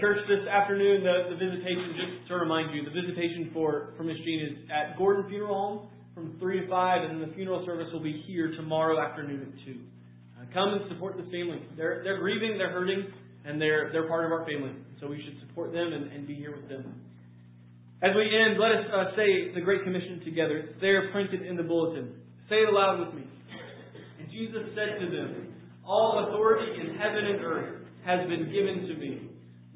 [0.00, 4.16] Church, this afternoon, the, the visitation, just to remind you, the visitation for, for Miss
[4.24, 5.78] Jean is at Gordon Funeral Home
[6.14, 9.66] from 3 to 5, and then the funeral service will be here tomorrow afternoon at
[9.66, 9.76] 2.
[9.76, 11.60] Uh, come and support this family.
[11.76, 13.04] They're, they're grieving, they're hurting,
[13.44, 14.72] and they're, they're part of our family.
[15.00, 17.00] So we should support them and, and be here with them.
[18.02, 20.58] As we end, let us uh, say the Great Commission together.
[20.68, 22.12] It's there printed in the bulletin.
[22.48, 23.24] Say it aloud with me.
[24.20, 25.54] And Jesus said to them,
[25.84, 29.35] All authority in heaven and earth has been given to me.